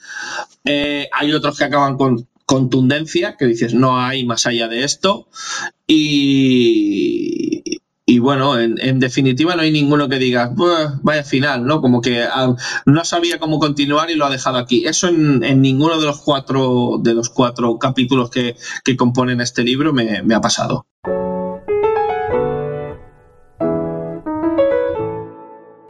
Eh, 0.65 1.09
hay 1.11 1.33
otros 1.33 1.57
que 1.57 1.65
acaban 1.65 1.97
con 1.97 2.29
contundencia, 2.45 3.37
que 3.39 3.47
dices, 3.47 3.73
no 3.73 3.99
hay 3.99 4.27
más 4.27 4.47
allá 4.47 4.69
de 4.69 4.85
esto. 4.85 5.29
Y, 5.87 7.63
y 8.11 8.21
bueno, 8.21 8.59
en, 8.59 8.99
definitiva 9.01 9.55
no 9.55 9.61
hay 9.61 9.71
ninguno 9.71 10.09
que 10.09 10.19
diga, 10.19 10.51
vaya 11.03 11.23
final, 11.25 11.67
¿no? 11.67 11.83
Como 11.83 12.01
que 12.01 12.23
ah, 12.23 12.55
no 12.87 13.05
sabía 13.05 13.39
cómo 13.39 13.59
continuar 13.59 14.09
y 14.11 14.15
lo 14.15 14.25
ha 14.25 14.31
dejado 14.31 14.57
aquí. 14.57 14.87
Eso 14.87 15.09
en, 15.09 15.61
ninguno 15.61 16.01
de 16.01 16.07
los 16.07 16.19
cuatro, 16.23 16.97
de 17.03 17.13
los 17.13 17.29
cuatro 17.29 17.79
capítulos 17.79 18.31
que, 18.31 18.57
componen 18.97 19.43
este 19.43 19.63
libro 19.63 19.93
me, 19.93 20.23
me 20.23 20.35
ha 20.35 20.41
pasado. 20.41 20.87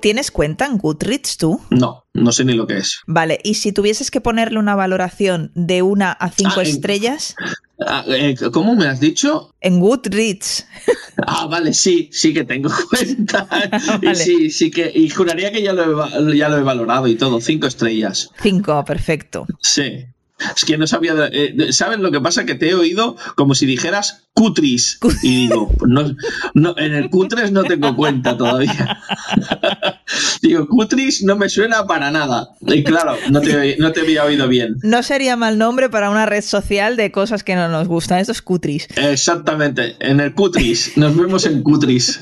¿Tienes 0.00 0.30
cuenta 0.30 0.66
en 0.66 0.78
Goodreads 0.78 1.36
tú? 1.38 1.60
No, 1.70 2.04
no 2.14 2.32
sé 2.32 2.44
ni 2.44 2.54
lo 2.54 2.66
que 2.66 2.78
es. 2.78 3.00
Vale, 3.06 3.38
y 3.44 3.54
si 3.54 3.72
tuvieses 3.72 4.10
que 4.10 4.20
ponerle 4.20 4.58
una 4.58 4.74
valoración 4.76 5.50
de 5.54 5.82
una 5.82 6.12
a 6.12 6.30
cinco 6.30 6.54
Ah, 6.56 6.62
en- 6.62 6.68
estrellas 6.68 7.34
Ah, 7.80 8.04
eh, 8.08 8.34
¿Cómo 8.52 8.74
me 8.74 8.86
has 8.86 8.98
dicho? 9.00 9.54
en 9.60 9.78
Goodreads, 9.80 10.66
Ah, 11.26 11.46
vale, 11.46 11.72
sí, 11.74 12.08
sí 12.12 12.32
que 12.34 12.44
tengo 12.44 12.70
cuenta. 12.90 13.46
Vale. 14.02 14.12
Y 14.12 14.14
sí, 14.14 14.50
sí 14.50 14.70
que. 14.70 14.90
Y 14.94 15.08
juraría 15.10 15.50
que 15.52 15.62
ya 15.62 15.72
lo, 15.72 16.04
he, 16.06 16.36
ya 16.36 16.48
lo 16.48 16.58
he 16.58 16.62
valorado 16.62 17.06
y 17.08 17.16
todo. 17.16 17.40
Cinco 17.40 17.66
estrellas. 17.66 18.30
cinco, 18.42 18.84
perfecto. 18.84 19.46
Sí. 19.60 20.06
Es 20.56 20.64
que 20.64 20.78
no 20.78 20.86
sabía. 20.86 21.14
eh, 21.32 21.72
¿Sabes 21.72 21.98
lo 21.98 22.10
que 22.10 22.20
pasa? 22.20 22.46
Que 22.46 22.54
te 22.54 22.70
he 22.70 22.74
oído 22.74 23.16
como 23.34 23.54
si 23.54 23.66
dijeras 23.66 24.28
cutris. 24.34 24.98
Y 25.22 25.48
digo, 25.48 25.70
no, 25.86 26.14
no, 26.54 26.74
en 26.78 26.94
el 26.94 27.10
cutres 27.10 27.50
no 27.50 27.64
tengo 27.64 27.96
cuenta 27.96 28.36
todavía. 28.36 29.00
digo, 30.42 30.68
cutris 30.68 31.24
no 31.24 31.36
me 31.36 31.48
suena 31.48 31.86
para 31.86 32.10
nada. 32.10 32.50
Y 32.60 32.84
claro, 32.84 33.16
no 33.30 33.40
te, 33.40 33.76
no 33.78 33.90
te 33.92 34.00
había 34.00 34.24
oído 34.24 34.46
bien. 34.46 34.76
No 34.82 35.02
sería 35.02 35.36
mal 35.36 35.58
nombre 35.58 35.88
para 35.88 36.10
una 36.10 36.24
red 36.26 36.42
social 36.42 36.96
de 36.96 37.10
cosas 37.10 37.42
que 37.42 37.56
no 37.56 37.68
nos 37.68 37.88
gustan, 37.88 38.18
estos 38.18 38.40
cutris. 38.42 38.86
Exactamente, 38.96 39.96
en 39.98 40.20
el 40.20 40.34
cutris. 40.34 40.96
Nos 40.96 41.16
vemos 41.16 41.44
en 41.46 41.62
cutris. 41.62 42.20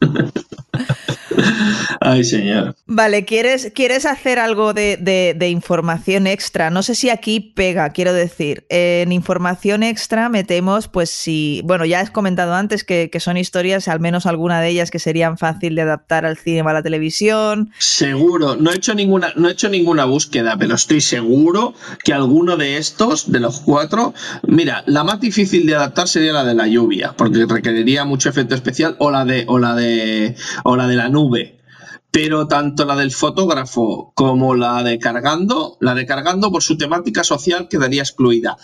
Ay, 2.12 2.24
señor. 2.24 2.74
Vale, 2.86 3.24
¿quieres, 3.24 3.72
¿quieres 3.74 4.04
hacer 4.06 4.38
algo 4.38 4.74
de, 4.74 4.96
de- 4.98 5.34
de 5.36 5.48
información 5.48 6.26
extra? 6.26 6.70
No 6.70 6.82
sé 6.82 6.94
si 6.94 7.08
aquí 7.10 7.40
pega, 7.40 7.88
quiero 7.90 8.12
decir. 8.12 8.66
En 8.68 9.12
información 9.12 9.82
extra 9.82 10.28
metemos, 10.28 10.88
pues 10.88 11.08
si, 11.10 11.62
bueno, 11.64 11.84
ya 11.84 12.00
has 12.00 12.10
comentado 12.10 12.54
antes 12.54 12.84
que, 12.84 13.08
que 13.10 13.20
son 13.20 13.36
historias, 13.36 13.88
al 13.88 14.00
menos 14.00 14.26
alguna 14.26 14.60
de 14.60 14.68
ellas 14.68 14.90
que 14.90 14.98
serían 14.98 15.38
fácil 15.38 15.74
de 15.74 15.82
adaptar 15.82 16.26
al 16.26 16.36
cine 16.36 16.62
o 16.62 16.68
a 16.68 16.72
la 16.72 16.82
televisión. 16.82 17.70
Seguro, 17.78 18.56
no 18.56 18.72
he 18.72 18.76
hecho 18.76 18.94
ninguna, 18.94 19.32
no 19.36 19.48
he 19.48 19.52
hecho 19.52 19.68
ninguna 19.68 20.04
búsqueda, 20.04 20.56
pero 20.58 20.74
estoy 20.74 21.00
seguro 21.00 21.74
que 22.04 22.12
alguno 22.12 22.56
de 22.56 22.76
estos, 22.76 23.30
de 23.32 23.40
los 23.40 23.60
cuatro, 23.60 24.12
mira, 24.46 24.82
la 24.86 25.04
más 25.04 25.20
difícil 25.20 25.66
de 25.66 25.74
adaptar 25.76 26.08
sería 26.08 26.32
la 26.32 26.44
de 26.44 26.54
la 26.54 26.66
lluvia, 26.66 27.14
porque 27.16 27.46
requeriría 27.48 28.04
mucho 28.04 28.28
efecto 28.28 28.54
especial, 28.54 28.96
o 28.98 29.10
la 29.10 29.24
de, 29.24 29.44
o 29.46 29.58
la 29.58 29.74
de, 29.74 30.34
o 30.64 30.76
la 30.76 30.86
de 30.88 30.96
la 30.96 31.08
nube. 31.08 31.58
Pero 32.12 32.46
tanto 32.46 32.84
la 32.84 32.94
del 32.94 33.10
fotógrafo 33.10 34.12
como 34.14 34.54
la 34.54 34.82
de 34.82 34.98
cargando, 34.98 35.78
la 35.80 35.94
de 35.94 36.06
cargando 36.06 36.52
por 36.52 36.62
su 36.62 36.76
temática 36.76 37.24
social 37.24 37.68
quedaría 37.68 38.02
excluida. 38.02 38.58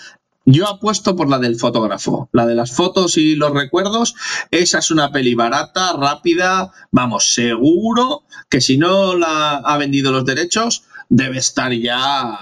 Yo 0.45 0.67
apuesto 0.69 1.17
por 1.17 1.29
la 1.29 1.39
del 1.39 1.57
fotógrafo, 1.57 2.29
la 2.33 2.47
de 2.47 2.55
las 2.55 2.73
fotos 2.73 3.17
y 3.17 3.37
los 3.37 3.53
recuerdos. 3.53 4.15
Esa 4.51 4.79
es 4.79 4.91
una 4.91 5.11
peli 5.13 5.35
barata, 5.35 5.95
rápida. 5.95 6.73
Vamos, 6.91 7.35
seguro 7.35 8.23
que 8.49 8.61
si 8.61 8.79
no 8.79 9.15
la 9.15 9.57
ha 9.57 9.77
vendido 9.77 10.13
los 10.13 10.25
derechos, 10.25 10.85
debe 11.09 11.39
estar 11.39 11.73
ya. 11.73 12.37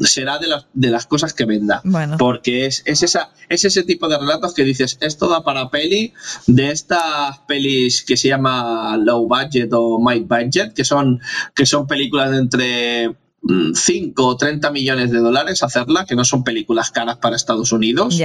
Será 0.00 0.38
de 0.38 0.48
las, 0.48 0.66
de 0.72 0.90
las 0.90 1.06
cosas 1.06 1.34
que 1.34 1.44
venda. 1.44 1.80
Bueno. 1.84 2.16
Porque 2.18 2.66
es, 2.66 2.82
es, 2.86 3.02
esa, 3.02 3.30
es 3.48 3.64
ese 3.64 3.82
tipo 3.82 4.08
de 4.08 4.18
relatos 4.18 4.54
que 4.54 4.64
dices, 4.64 4.98
esto 5.00 5.28
da 5.28 5.44
para 5.44 5.70
peli, 5.70 6.14
de 6.46 6.70
estas 6.70 7.38
pelis 7.46 8.02
que 8.02 8.16
se 8.16 8.28
llama 8.28 8.96
low 8.96 9.26
budget 9.28 9.70
o 9.72 9.98
mid 10.00 10.22
budget, 10.22 10.72
que 10.74 10.84
son, 10.84 11.20
que 11.54 11.66
son 11.66 11.86
películas 11.86 12.30
de 12.30 12.38
entre 12.38 13.21
5 13.44 14.24
o 14.24 14.36
30 14.36 14.70
millones 14.70 15.10
de 15.10 15.18
dólares 15.18 15.62
hacerla, 15.62 16.04
que 16.06 16.14
no 16.14 16.24
son 16.24 16.44
películas 16.44 16.90
caras 16.90 17.16
para 17.16 17.34
Estados 17.34 17.72
Unidos 17.72 18.20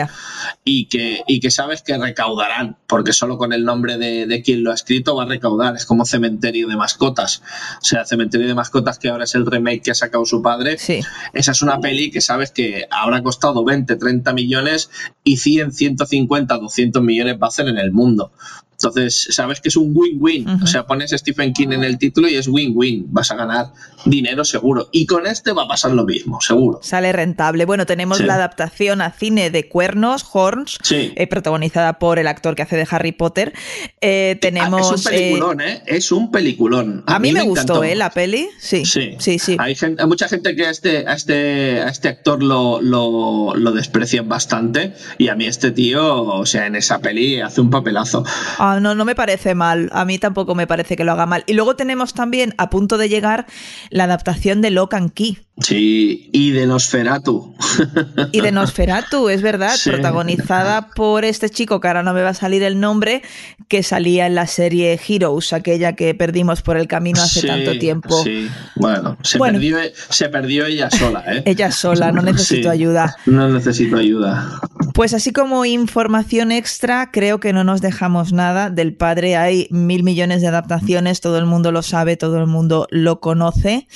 y 0.63 0.86
que, 0.86 1.23
y 1.27 1.39
que 1.39 1.49
sabes 1.49 1.82
que 1.82 1.97
recaudarán, 1.97 2.77
porque 2.86 3.13
solo 3.13 3.38
con 3.38 3.51
el 3.51 3.65
nombre 3.65 3.97
de, 3.97 4.27
de 4.27 4.41
quien 4.43 4.63
lo 4.63 4.71
ha 4.71 4.75
escrito 4.75 5.15
va 5.15 5.23
a 5.23 5.25
recaudar. 5.27 5.75
Es 5.75 5.86
como 5.86 6.06
Cementerio 6.06 6.67
de 6.67 6.75
Mascotas. 6.75 7.41
O 7.82 7.86
sea, 7.86 8.06
Cementerio 8.06 8.47
de 8.47 8.53
Mascotas, 8.53 8.99
que 8.99 9.10
ahora 9.10 9.23
es 9.23 9.34
el 9.34 9.45
remake 9.45 9.82
que 9.82 9.91
ha 9.91 9.95
sacado 9.95 10.25
su 10.25 10.41
padre. 10.41 10.77
Sí. 10.77 10.99
Esa 11.34 11.51
es 11.51 11.62
una 11.62 11.80
peli 11.80 12.12
que 12.12 12.21
sabes 12.21 12.51
que 12.51 12.86
habrá 12.91 13.23
costado 13.23 13.65
20, 13.65 13.95
30 13.95 14.34
millones 14.34 14.91
y 15.23 15.38
100, 15.38 15.71
150, 15.71 16.58
200 16.58 17.01
millones 17.01 17.38
va 17.41 17.47
a 17.47 17.49
hacer 17.49 17.67
en 17.67 17.77
el 17.77 17.91
mundo. 17.91 18.32
Entonces, 18.80 19.28
sabes 19.32 19.60
que 19.60 19.70
es 19.70 19.76
un 19.76 19.92
win-win. 19.96 20.48
O 20.62 20.68
sea, 20.68 20.86
pones 20.86 21.10
Stephen 21.12 21.52
King 21.54 21.70
en 21.72 21.84
el 21.84 21.98
título 21.98 22.30
y 22.30 22.36
es 22.36 22.48
win-win. 22.48 23.08
Vas 23.10 23.32
a 23.32 23.36
ganar 23.36 23.74
dinero 24.06 24.46
seguro. 24.46 24.90
Y 24.92 25.08
con 25.08 25.26
este 25.26 25.52
va 25.52 25.63
a 25.63 25.68
pasar 25.68 25.92
lo 25.94 26.06
mismo, 26.06 26.40
seguro. 26.42 26.80
Sale 26.84 27.12
rentable. 27.12 27.66
Bueno, 27.66 27.88
tenemos 27.88 28.20
Sí. 28.20 28.24
la 28.26 28.36
adaptación 28.36 29.02
a 29.02 29.12
cine 29.12 29.50
de 29.50 29.68
Cuernos, 29.68 30.24
Horns, 30.32 30.78
Sí. 30.84 31.12
eh, 31.16 31.26
protagonizada 31.26 31.98
por 31.98 32.20
el 32.20 32.28
actor 32.28 32.54
que 32.54 32.62
hace 32.62 32.76
de 32.78 32.88
Harry 32.90 33.13
Potter. 33.13 33.54
Eh, 34.00 34.38
tenemos. 34.42 34.92
Ah, 34.92 34.96
es 34.96 35.06
un 35.06 35.12
peliculón, 35.12 35.62
¿eh? 35.62 35.82
Es 35.88 36.12
un 36.12 36.32
peliculón. 36.32 37.04
a 37.08 37.18
mí 37.20 37.32
me, 37.32 37.42
gustó. 37.42 37.84
¿eh? 37.84 37.96
La 37.96 38.12
peli. 38.12 38.48
Sí. 38.60 38.86
Sí, 38.86 39.16
Sí, 39.18 39.40
sí. 39.40 39.58
Hay, 39.60 39.74
gente- 39.76 40.02
hay 40.04 40.08
mucha 40.08 40.28
gente 40.28 40.56
que 40.56 40.68
a 40.68 40.70
este, 40.70 41.08
a 41.08 41.13
este, 41.13 41.82
a 41.82 41.90
este 41.90 42.10
actor 42.10 42.44
lo, 42.44 42.80
lo, 42.82 43.56
lo 43.56 43.72
desprecian 43.72 44.30
bastante. 44.30 44.94
Y 45.18 45.30
a 45.30 45.36
mí 45.36 45.46
este 45.48 45.72
tío, 45.72 46.24
o 46.24 46.46
sea, 46.46 46.68
en 46.68 46.76
esa 46.76 47.00
peli 47.00 47.42
hace 47.42 47.62
un 47.62 47.70
papelazo. 47.72 48.24
Ah, 48.60 48.66
no, 48.80 48.95
no 48.95 49.06
me 49.06 49.15
parece 49.15 49.56
mal. 49.56 49.89
A 49.93 50.06
mí 50.06 50.17
tampoco 50.19 50.56
me 50.56 50.67
parece 50.67 50.95
que 50.95 51.03
lo 51.03 51.12
haga 51.13 51.25
mal. 51.25 51.43
Y 51.47 51.53
luego 51.53 51.75
tenemos 51.75 52.13
también, 52.13 52.53
a 52.58 52.69
punto 52.69 52.97
de 52.97 53.10
llegar, 53.10 53.45
la 53.89 54.06
adaptación 54.06 54.62
de 54.62 54.71
Lock 54.71 54.93
and 54.93 55.13
Key. 55.13 55.39
Sí, 55.60 56.30
y 56.34 56.51
de 56.51 56.67
Nosferatu. 56.67 57.56
Y 58.32 58.41
de 58.41 58.51
Nosferatu, 58.51 59.30
es 59.30 59.41
verdad, 59.41 59.75
Sí. 59.75 59.89
protagonizada 59.89 60.89
por 60.89 61.25
este 61.25 61.49
chico, 61.49 61.80
que 61.80 61.88
ahora 61.88 62.03
no 62.03 62.13
me 62.13 62.21
va 62.21 62.30
a 62.30 62.34
salir 62.36 62.62
el 62.63 62.80
nombre, 62.80 63.21
que 63.67 63.82
salía 63.84 64.27
en 64.27 64.36
la 64.36 64.45
serie 64.47 64.99
Heroes, 65.08 65.53
aquella 65.53 65.93
que 65.93 66.13
perdimos 66.13 66.62
por 66.62 66.77
el 66.77 66.88
camino 66.88 67.21
hace 67.21 67.41
Sí, 67.41 67.47
tanto 67.47 67.77
tiempo. 67.80 68.23
Sí, 68.23 68.47
bueno, 68.75 69.17
se, 69.23 69.38
Bueno. 69.39 69.58
Perdió, 69.60 69.77
se 70.10 70.30
perdió 70.30 70.65
ella 70.65 70.89
sola, 70.91 71.23
¿eh? 71.27 71.43
Ella 71.45 71.71
sola, 71.71 72.12
no 72.12 72.21
necesito 72.21 72.69
Sí, 72.69 72.73
ayuda. 72.73 73.15
No 73.25 73.47
necesito 73.49 73.97
ayuda. 73.97 74.60
Pues 74.93 75.13
así 75.13 75.32
como 75.32 75.65
información 75.65 76.51
extra, 76.51 77.10
creo 77.12 77.39
que 77.39 77.53
no 77.53 77.63
nos 77.63 77.82
dejamos 77.82 78.32
nada. 78.34 78.57
Del 78.70 78.93
padre 78.96 79.36
hay 79.38 79.67
mil 79.72 80.04
millones 80.04 80.41
de 80.41 80.48
adaptaciones, 80.48 81.22
todo 81.22 81.38
el 81.38 81.46
mundo 81.46 81.72
lo 81.72 81.82
sabe, 81.82 82.17
todo 82.17 82.38
el 82.39 82.48
mundo 82.48 82.88
lo 82.89 83.20
conoce. 83.20 83.88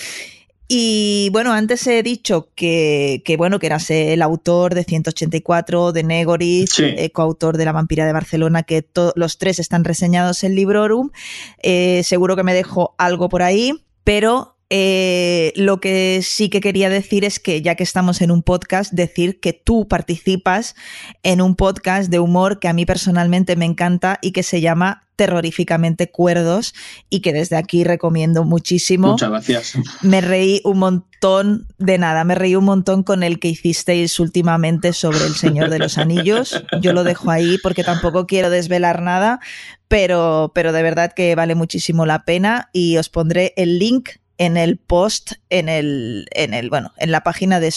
Y 0.73 1.29
bueno, 1.33 1.51
antes 1.51 1.85
he 1.87 2.01
dicho 2.01 2.47
que, 2.55 3.21
que, 3.25 3.35
bueno, 3.35 3.59
que 3.59 3.65
eras 3.65 3.91
el 3.91 4.21
autor 4.21 4.73
de 4.73 4.85
184, 4.85 5.91
de 5.91 6.03
Negoris, 6.03 6.69
Sí. 6.69 6.85
eh, 6.85 7.09
coautor 7.11 7.57
de 7.57 7.65
La 7.65 7.73
vampira 7.73 8.05
de 8.05 8.13
Barcelona, 8.13 8.63
que 8.63 8.85
los 9.15 9.37
tres 9.37 9.59
están 9.59 9.83
reseñados 9.83 10.45
en 10.45 10.55
Librorum. 10.55 11.09
Eh, 11.61 12.03
seguro 12.05 12.37
que 12.37 12.43
me 12.43 12.53
dejo 12.53 12.95
algo 12.97 13.27
por 13.27 13.41
ahí, 13.41 13.83
pero 14.05 14.50
eh, 14.73 15.51
lo 15.57 15.81
que 15.81 16.21
sí 16.23 16.47
que 16.47 16.61
quería 16.61 16.89
decir 16.89 17.25
es 17.25 17.41
que 17.41 17.61
ya 17.61 17.75
que 17.75 17.83
estamos 17.83 18.21
en 18.21 18.31
un 18.31 18.41
podcast, 18.41 18.93
decir 18.93 19.41
que 19.41 19.51
tú 19.51 19.85
participas 19.89 20.75
en 21.23 21.41
un 21.41 21.57
podcast 21.57 22.09
de 22.09 22.19
humor 22.19 22.61
que 22.61 22.69
a 22.69 22.73
mí 22.73 22.85
personalmente 22.85 23.57
me 23.57 23.65
encanta 23.65 24.17
y 24.21 24.31
que 24.31 24.43
se 24.43 24.61
llama 24.61 25.09
Terroríficamente 25.17 26.09
Cuerdos 26.09 26.73
y 27.09 27.19
que 27.19 27.33
desde 27.33 27.57
aquí 27.57 27.83
recomiendo 27.83 28.45
muchísimo. 28.45 29.09
Muchas 29.09 29.29
gracias. 29.29 29.73
Me 30.03 30.21
reí 30.21 30.61
un 30.63 30.79
montón 30.79 31.67
de 31.77 31.97
nada, 31.97 32.23
me 32.23 32.35
reí 32.35 32.55
un 32.55 32.63
montón 32.63 33.03
con 33.03 33.23
el 33.23 33.39
que 33.39 33.49
hicisteis 33.49 34.21
últimamente 34.21 34.93
sobre 34.93 35.25
el 35.25 35.35
Señor 35.35 35.69
de 35.69 35.79
los 35.79 35.97
Anillos. 35.97 36.63
Yo 36.79 36.93
lo 36.93 37.03
dejo 37.03 37.29
ahí 37.29 37.57
porque 37.61 37.83
tampoco 37.83 38.25
quiero 38.25 38.49
desvelar 38.49 39.01
nada, 39.01 39.41
pero, 39.89 40.53
pero 40.55 40.71
de 40.71 40.81
verdad 40.81 41.11
que 41.13 41.35
vale 41.35 41.55
muchísimo 41.55 42.05
la 42.05 42.23
pena 42.23 42.69
y 42.71 42.95
os 42.95 43.09
pondré 43.09 43.53
el 43.57 43.77
link 43.77 44.11
en 44.41 44.57
el 44.57 44.77
post, 44.77 45.33
en 45.51 45.69
el, 45.69 46.25
en 46.31 46.55
el, 46.55 46.71
bueno, 46.71 46.93
en 46.97 47.11
la 47.11 47.21
página 47.21 47.59
de 47.59 47.69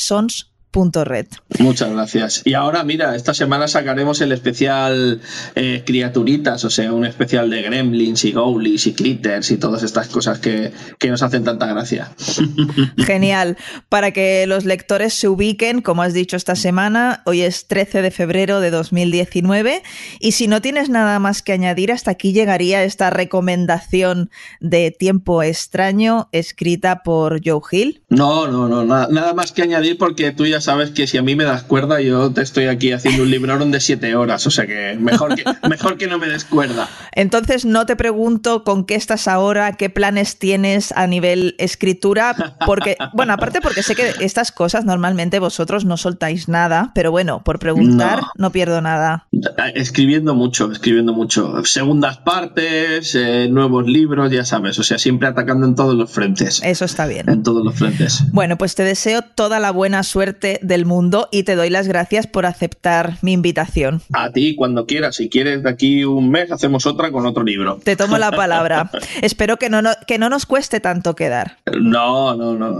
sons.red. 0.74 1.26
Muchas 1.58 1.92
gracias. 1.92 2.42
Y 2.44 2.54
ahora, 2.54 2.84
mira, 2.84 3.14
esta 3.14 3.34
semana 3.34 3.68
sacaremos 3.68 4.20
el 4.20 4.32
especial 4.32 5.20
eh, 5.54 5.82
Criaturitas, 5.86 6.64
o 6.64 6.70
sea, 6.70 6.92
un 6.92 7.04
especial 7.04 7.50
de 7.50 7.62
Gremlins 7.62 8.24
y 8.24 8.32
Goblies 8.32 8.86
y 8.86 8.94
Critters 8.94 9.50
y 9.50 9.56
todas 9.56 9.82
estas 9.82 10.08
cosas 10.08 10.38
que, 10.38 10.72
que 10.98 11.08
nos 11.08 11.22
hacen 11.22 11.44
tanta 11.44 11.66
gracia. 11.66 12.12
Genial. 12.96 13.56
Para 13.88 14.10
que 14.10 14.46
los 14.46 14.64
lectores 14.64 15.14
se 15.14 15.28
ubiquen, 15.28 15.80
como 15.80 16.02
has 16.02 16.12
dicho 16.12 16.36
esta 16.36 16.56
semana, 16.56 17.22
hoy 17.26 17.42
es 17.42 17.66
13 17.68 18.02
de 18.02 18.10
febrero 18.10 18.60
de 18.60 18.70
2019 18.70 19.82
y 20.20 20.32
si 20.32 20.48
no 20.48 20.60
tienes 20.60 20.88
nada 20.88 21.18
más 21.18 21.42
que 21.42 21.52
añadir, 21.52 21.92
hasta 21.92 22.10
aquí 22.10 22.32
llegaría 22.32 22.84
esta 22.84 23.10
recomendación 23.10 24.30
de 24.60 24.90
Tiempo 24.90 25.42
extraño 25.42 26.28
escrita 26.32 27.02
por 27.02 27.40
Joe 27.44 27.60
Hill. 27.70 28.02
No, 28.08 28.48
no, 28.48 28.68
no, 28.68 28.84
nada, 28.84 29.08
nada 29.10 29.34
más 29.34 29.52
que 29.52 29.62
añadir 29.62 29.98
porque 29.98 30.32
tú 30.32 30.46
ya 30.46 30.60
sabes 30.64 30.90
que 30.90 31.06
si 31.06 31.18
a 31.18 31.22
mí 31.22 31.36
me 31.36 31.44
das 31.44 31.62
cuerda, 31.62 32.00
yo 32.00 32.32
te 32.32 32.42
estoy 32.42 32.66
aquí 32.66 32.92
haciendo 32.92 33.22
un 33.22 33.30
libro 33.30 33.54
de 33.54 33.80
siete 33.80 34.16
horas, 34.16 34.46
o 34.46 34.50
sea 34.50 34.66
que 34.66 34.96
mejor 34.98 35.34
que, 35.34 35.44
mejor 35.68 35.96
que 35.96 36.06
no 36.06 36.18
me 36.18 36.26
des 36.26 36.44
cuerda. 36.44 36.88
Entonces 37.12 37.64
no 37.64 37.86
te 37.86 37.94
pregunto 37.94 38.64
con 38.64 38.84
qué 38.84 38.94
estás 38.94 39.28
ahora, 39.28 39.72
qué 39.72 39.90
planes 39.90 40.38
tienes 40.38 40.92
a 40.92 41.06
nivel 41.06 41.54
escritura, 41.58 42.56
porque, 42.66 42.96
bueno, 43.12 43.32
aparte 43.32 43.60
porque 43.60 43.82
sé 43.82 43.94
que 43.94 44.12
estas 44.20 44.50
cosas 44.50 44.84
normalmente 44.84 45.38
vosotros 45.38 45.84
no 45.84 45.96
soltáis 45.96 46.48
nada, 46.48 46.90
pero 46.94 47.10
bueno, 47.10 47.44
por 47.44 47.58
preguntar 47.58 48.20
no, 48.36 48.50
pierdo 48.50 48.80
nada. 48.80 49.26
Escribiendo 49.74 50.34
mucho, 50.34 50.70
escribiendo 50.70 51.12
mucho. 51.12 51.64
Segundas 51.64 52.18
partes, 52.18 53.14
eh, 53.14 53.48
nuevos 53.50 53.86
libros, 53.86 54.30
ya 54.30 54.44
sabes, 54.44 54.78
o 54.78 54.82
sea, 54.82 54.98
siempre 54.98 55.28
atacando 55.28 55.66
en 55.66 55.74
todos 55.74 55.94
los 55.94 56.10
frentes. 56.10 56.60
Eso 56.64 56.84
está 56.84 57.06
bien. 57.06 57.28
En 57.28 57.42
todos 57.42 57.64
los 57.64 57.74
frentes. 57.74 58.24
Bueno, 58.32 58.56
pues 58.58 58.74
te 58.74 58.82
deseo 58.82 59.22
toda 59.22 59.60
la 59.60 59.70
buena 59.70 60.02
suerte 60.02 60.58
del 60.62 60.86
mundo 60.86 61.28
y 61.30 61.44
te 61.44 61.56
doy 61.56 61.70
las 61.70 61.88
gracias 61.88 62.26
por 62.26 62.46
aceptar 62.46 63.18
mi 63.22 63.32
invitación. 63.32 64.02
A 64.12 64.30
ti, 64.30 64.54
cuando 64.54 64.86
quieras. 64.86 65.16
Si 65.16 65.28
quieres, 65.28 65.62
de 65.62 65.70
aquí 65.70 66.04
un 66.04 66.30
mes 66.30 66.50
hacemos 66.50 66.86
otra 66.86 67.10
con 67.10 67.26
otro 67.26 67.44
libro. 67.44 67.78
Te 67.82 67.96
tomo 67.96 68.18
la 68.18 68.30
palabra. 68.30 68.90
Espero 69.22 69.58
que 69.58 69.68
no, 69.68 69.80
que 70.06 70.18
no 70.18 70.28
nos 70.28 70.46
cueste 70.46 70.80
tanto 70.80 71.14
quedar. 71.14 71.58
No, 71.80 72.34
no, 72.34 72.54
no. 72.54 72.78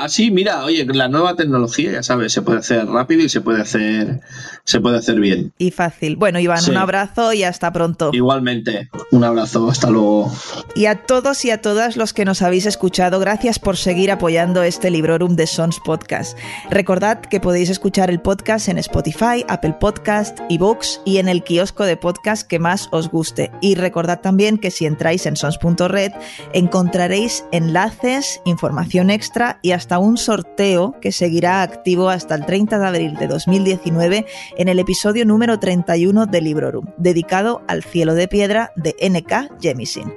Así, 0.00 0.30
mira, 0.30 0.64
oye, 0.64 0.84
la 0.86 1.08
nueva 1.08 1.36
tecnología, 1.36 1.92
ya 1.92 2.02
sabes, 2.02 2.32
se 2.32 2.42
puede 2.42 2.58
hacer 2.58 2.86
rápido 2.86 3.22
y 3.22 3.28
se 3.28 3.40
puede 3.40 3.62
hacer, 3.62 4.20
se 4.64 4.80
puede 4.80 4.98
hacer 4.98 5.20
bien. 5.20 5.52
Y 5.58 5.70
fácil. 5.84 6.16
Bueno, 6.16 6.38
Iván, 6.38 6.64
un 6.68 6.76
abrazo 6.76 7.32
y 7.32 7.44
hasta 7.44 7.70
pronto. 7.72 8.10
Igualmente, 8.12 8.88
un 9.10 9.22
abrazo, 9.22 9.68
hasta 9.68 9.90
luego. 9.90 10.32
Y 10.74 10.86
a 10.86 11.02
todos 11.04 11.44
y 11.44 11.50
a 11.50 11.60
todas 11.60 11.96
los 11.96 12.12
que 12.14 12.24
nos 12.24 12.40
habéis 12.40 12.66
escuchado, 12.66 13.20
gracias 13.20 13.58
por 13.58 13.76
seguir 13.76 14.10
apoyando 14.10 14.62
este 14.62 14.90
Librorum 14.90 15.36
de 15.36 15.46
Sons 15.46 15.78
Podcast. 15.84 16.38
Recordad 16.70 17.20
que 17.20 17.38
podéis 17.38 17.68
escuchar 17.68 18.08
el 18.08 18.20
podcast 18.20 18.68
en 18.68 18.78
Spotify, 18.78 19.44
Apple 19.48 19.76
Podcast, 19.78 20.40
eBooks 20.48 21.02
y 21.04 21.18
en 21.18 21.28
el 21.28 21.44
kiosco 21.44 21.84
de 21.84 21.98
podcast 21.98 22.48
que 22.48 22.58
más 22.58 22.88
os 22.92 23.10
guste. 23.10 23.50
Y 23.60 23.74
recordad 23.74 24.20
también 24.20 24.56
que 24.56 24.70
si 24.70 24.86
entráis 24.86 25.26
en 25.26 25.36
sons.red 25.36 26.12
encontraréis 26.54 27.44
enlaces, 27.52 28.40
información 28.46 29.10
extra 29.10 29.58
y 29.60 29.72
hasta 29.72 29.98
un 29.98 30.16
sorteo 30.16 30.96
que 31.02 31.12
seguirá 31.12 31.62
activo 31.62 32.08
hasta 32.08 32.34
el 32.34 32.46
30 32.46 32.78
de 32.78 32.86
abril 32.86 33.14
de 33.16 33.28
2019 33.28 34.26
en 34.56 34.68
el 34.68 34.78
episodio 34.78 35.26
número 35.26 35.58
31 35.82 36.26
de 36.26 36.40
Librorum, 36.40 36.86
dedicado 36.98 37.62
al 37.66 37.82
cielo 37.82 38.14
de 38.14 38.28
piedra 38.28 38.72
de 38.76 38.94
NK 39.00 39.60
Jemisin. 39.60 40.12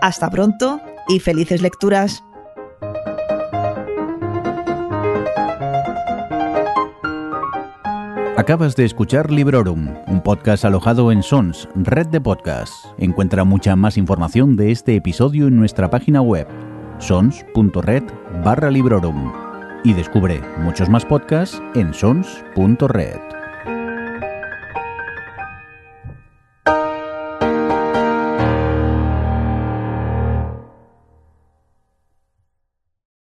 Hasta 0.00 0.30
pronto 0.30 0.80
y 1.08 1.18
felices 1.18 1.62
lecturas. 1.62 2.22
Acabas 8.36 8.74
de 8.76 8.84
escuchar 8.84 9.30
Librorum, 9.30 9.94
un 10.06 10.20
podcast 10.22 10.64
alojado 10.64 11.12
en 11.12 11.22
Sons, 11.22 11.68
red 11.74 12.06
de 12.06 12.20
podcasts. 12.20 12.88
Encuentra 12.98 13.44
mucha 13.44 13.76
más 13.76 13.96
información 13.96 14.56
de 14.56 14.72
este 14.72 14.96
episodio 14.96 15.46
en 15.48 15.56
nuestra 15.56 15.90
página 15.90 16.22
web, 16.22 16.48
sons.red 16.98 18.02
barra 18.42 18.70
Librorum. 18.70 19.32
Y 19.84 19.92
descubre 19.94 20.40
muchos 20.58 20.88
más 20.88 21.04
podcasts 21.04 21.60
en 21.74 21.92
sons.red. 21.92 23.41